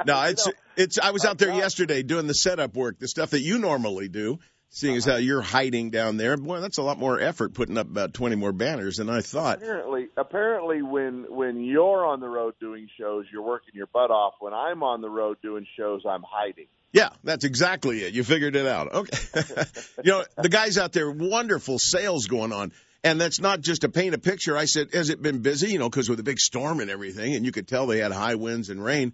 [0.05, 0.99] no, it's it's.
[0.99, 4.39] I was out there yesterday doing the setup work, the stuff that you normally do.
[4.75, 7.87] Seeing as how you're hiding down there, boy, that's a lot more effort putting up
[7.87, 9.59] about 20 more banners than I thought.
[9.59, 14.33] Apparently, apparently, when when you're on the road doing shows, you're working your butt off.
[14.41, 16.65] When I'm on the road doing shows, I'm hiding.
[16.91, 18.13] Yeah, that's exactly it.
[18.13, 18.91] You figured it out.
[18.93, 19.17] Okay.
[20.03, 22.73] you know, the guys out there, wonderful sales going on.
[23.01, 24.57] And that's not just to paint a picture.
[24.57, 25.71] I said, has it been busy?
[25.71, 28.11] You know, because with a big storm and everything, and you could tell they had
[28.11, 29.13] high winds and rain.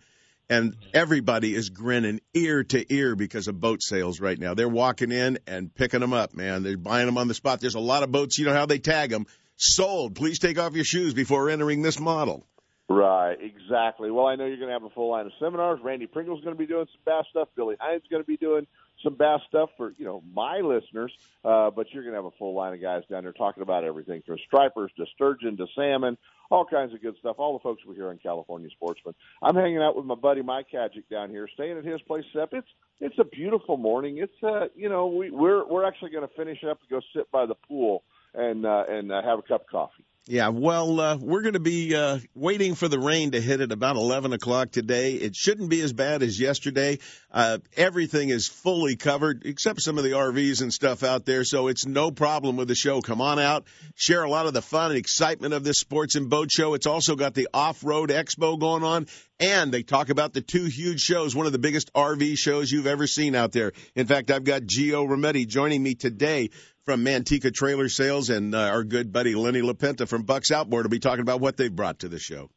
[0.52, 4.54] And everybody is grinning ear to ear because of boat sales right now.
[4.54, 6.64] They're walking in and picking them up, man.
[6.64, 7.62] They're buying them on the spot.
[7.62, 8.38] There's a lot of boats.
[8.38, 9.28] You know how they tag them.
[9.56, 10.14] Sold.
[10.14, 12.46] Please take off your shoes before entering this model.
[12.90, 14.12] Right, exactly.
[14.12, 15.80] Well, I know you're going to have a full line of seminars.
[15.82, 17.48] Randy Pringle's going to be doing some bass stuff.
[17.56, 18.68] Billy Hines is going to be doing
[19.04, 21.12] some bass stuff for you know my listeners.
[21.44, 23.84] Uh, but you're going to have a full line of guys down there talking about
[23.84, 26.18] everything from stripers to sturgeon to salmon,
[26.50, 27.38] all kinds of good stuff.
[27.40, 29.16] All the folks we hear on California Sportsman.
[29.42, 32.26] I'm hanging out with my buddy Mike Kajic down here, staying at his place.
[32.34, 32.68] Sep, it's
[33.00, 34.20] it's a beautiful morning.
[34.20, 37.32] It's uh you know we we're we're actually going to finish up and go sit
[37.32, 40.06] by the pool and uh, and uh, have a cup of coffee.
[40.28, 43.72] Yeah, well, uh, we're going to be uh, waiting for the rain to hit at
[43.72, 45.16] about 11 o'clock today.
[45.16, 47.00] It shouldn't be as bad as yesterday.
[47.32, 51.70] Uh, everything is fully covered except some of the RVs and stuff out there, so
[51.70, 53.02] it's no problem with the show.
[53.02, 53.66] Come on out,
[53.96, 56.76] share a lot of the fun and excitement of this sports and boat show.
[56.76, 59.08] It's also got the off-road expo going on,
[59.40, 62.86] and they talk about the two huge shows, one of the biggest RV shows you've
[62.86, 63.72] ever seen out there.
[63.96, 66.52] In fact, I've got Gio Rometti joining me today
[66.86, 70.90] from Manteca Trailer Sales, and uh, our good buddy Lenny LaPenta from Bucks Outboard will
[70.90, 72.50] be talking about what they've brought to the show.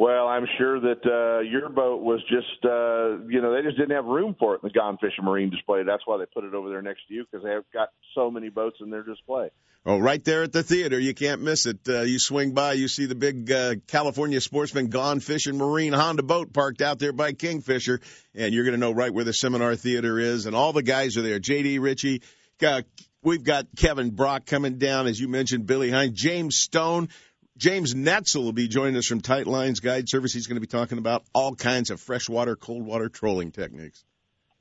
[0.00, 3.94] Well, I'm sure that uh, your boat was just, uh, you know, they just didn't
[3.94, 5.82] have room for it in the Gone Fishing Marine display.
[5.82, 8.30] That's why they put it over there next to you because they have got so
[8.30, 9.50] many boats in their display.
[9.84, 10.98] Oh, right there at the theater.
[10.98, 11.80] You can't miss it.
[11.86, 16.22] Uh, you swing by, you see the big uh, California Sportsman Gone Fishing Marine Honda
[16.22, 18.00] boat parked out there by Kingfisher,
[18.34, 20.46] and you're going to know right where the seminar theater is.
[20.46, 21.38] And all the guys are there.
[21.38, 21.78] J.D.
[21.78, 22.22] Ritchie,
[22.62, 22.82] uh,
[23.22, 27.10] We've got Kevin Brock coming down, as you mentioned, Billy Hines, James Stone.
[27.58, 30.32] James Netzel will be joining us from Tight Lines Guide Service.
[30.32, 34.02] He's going to be talking about all kinds of freshwater, cold water trolling techniques.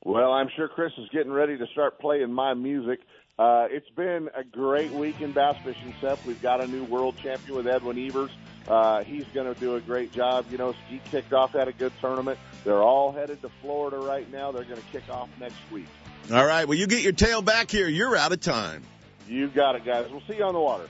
[0.04, 3.00] Well, I'm sure Chris is getting ready to start playing my music.
[3.40, 6.26] Uh, it's been a great week in bass fishing, Seth.
[6.26, 8.32] We've got a new world champion with Edwin Evers.
[8.68, 10.46] Uh, he's going to do a great job.
[10.52, 12.38] You know, Ski kicked off at a good tournament.
[12.66, 14.52] They're all headed to Florida right now.
[14.52, 15.88] They're going to kick off next week.
[16.34, 16.68] All right.
[16.68, 17.88] Well, you get your tail back here.
[17.88, 18.84] You're out of time.
[19.26, 20.08] You got it, guys.
[20.12, 20.90] We'll see you on the water.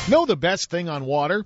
[0.10, 1.46] Know the best thing on water?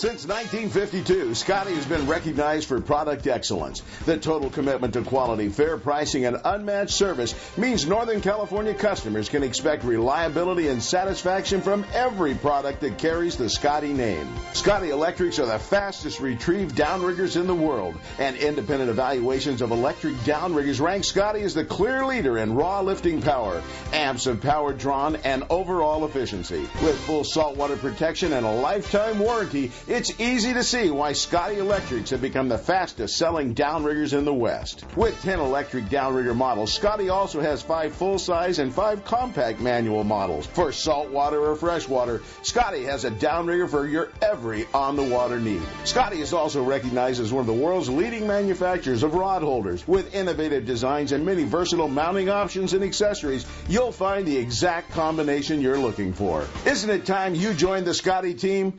[0.00, 3.82] Since 1952, Scotty has been recognized for product excellence.
[4.06, 9.42] The total commitment to quality, fair pricing, and unmatched service means Northern California customers can
[9.42, 14.26] expect reliability and satisfaction from every product that carries the Scotty name.
[14.54, 20.14] Scotty Electrics are the fastest retrieved downriggers in the world, and independent evaluations of electric
[20.20, 25.16] downriggers rank Scotty as the clear leader in raw lifting power, amps of power drawn,
[25.16, 26.66] and overall efficiency.
[26.82, 32.10] With full saltwater protection and a lifetime warranty, it's easy to see why Scotty Electrics
[32.10, 34.84] have become the fastest selling downriggers in the West.
[34.94, 40.04] With 10 electric downrigger models, Scotty also has 5 full size and 5 compact manual
[40.04, 40.46] models.
[40.46, 45.62] For saltwater or freshwater, Scotty has a downrigger for your every on the water need.
[45.82, 49.86] Scotty is also recognized as one of the world's leading manufacturers of rod holders.
[49.88, 55.60] With innovative designs and many versatile mounting options and accessories, you'll find the exact combination
[55.60, 56.46] you're looking for.
[56.64, 58.78] Isn't it time you joined the Scotty team?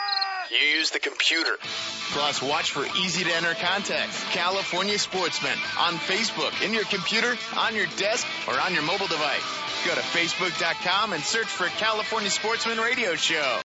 [0.51, 1.57] You use the computer.
[2.11, 4.21] Plus, watch for easy to enter contacts.
[4.31, 9.43] California Sportsman on Facebook, in your computer, on your desk, or on your mobile device.
[9.85, 13.61] Go to Facebook.com and search for California Sportsman Radio Show.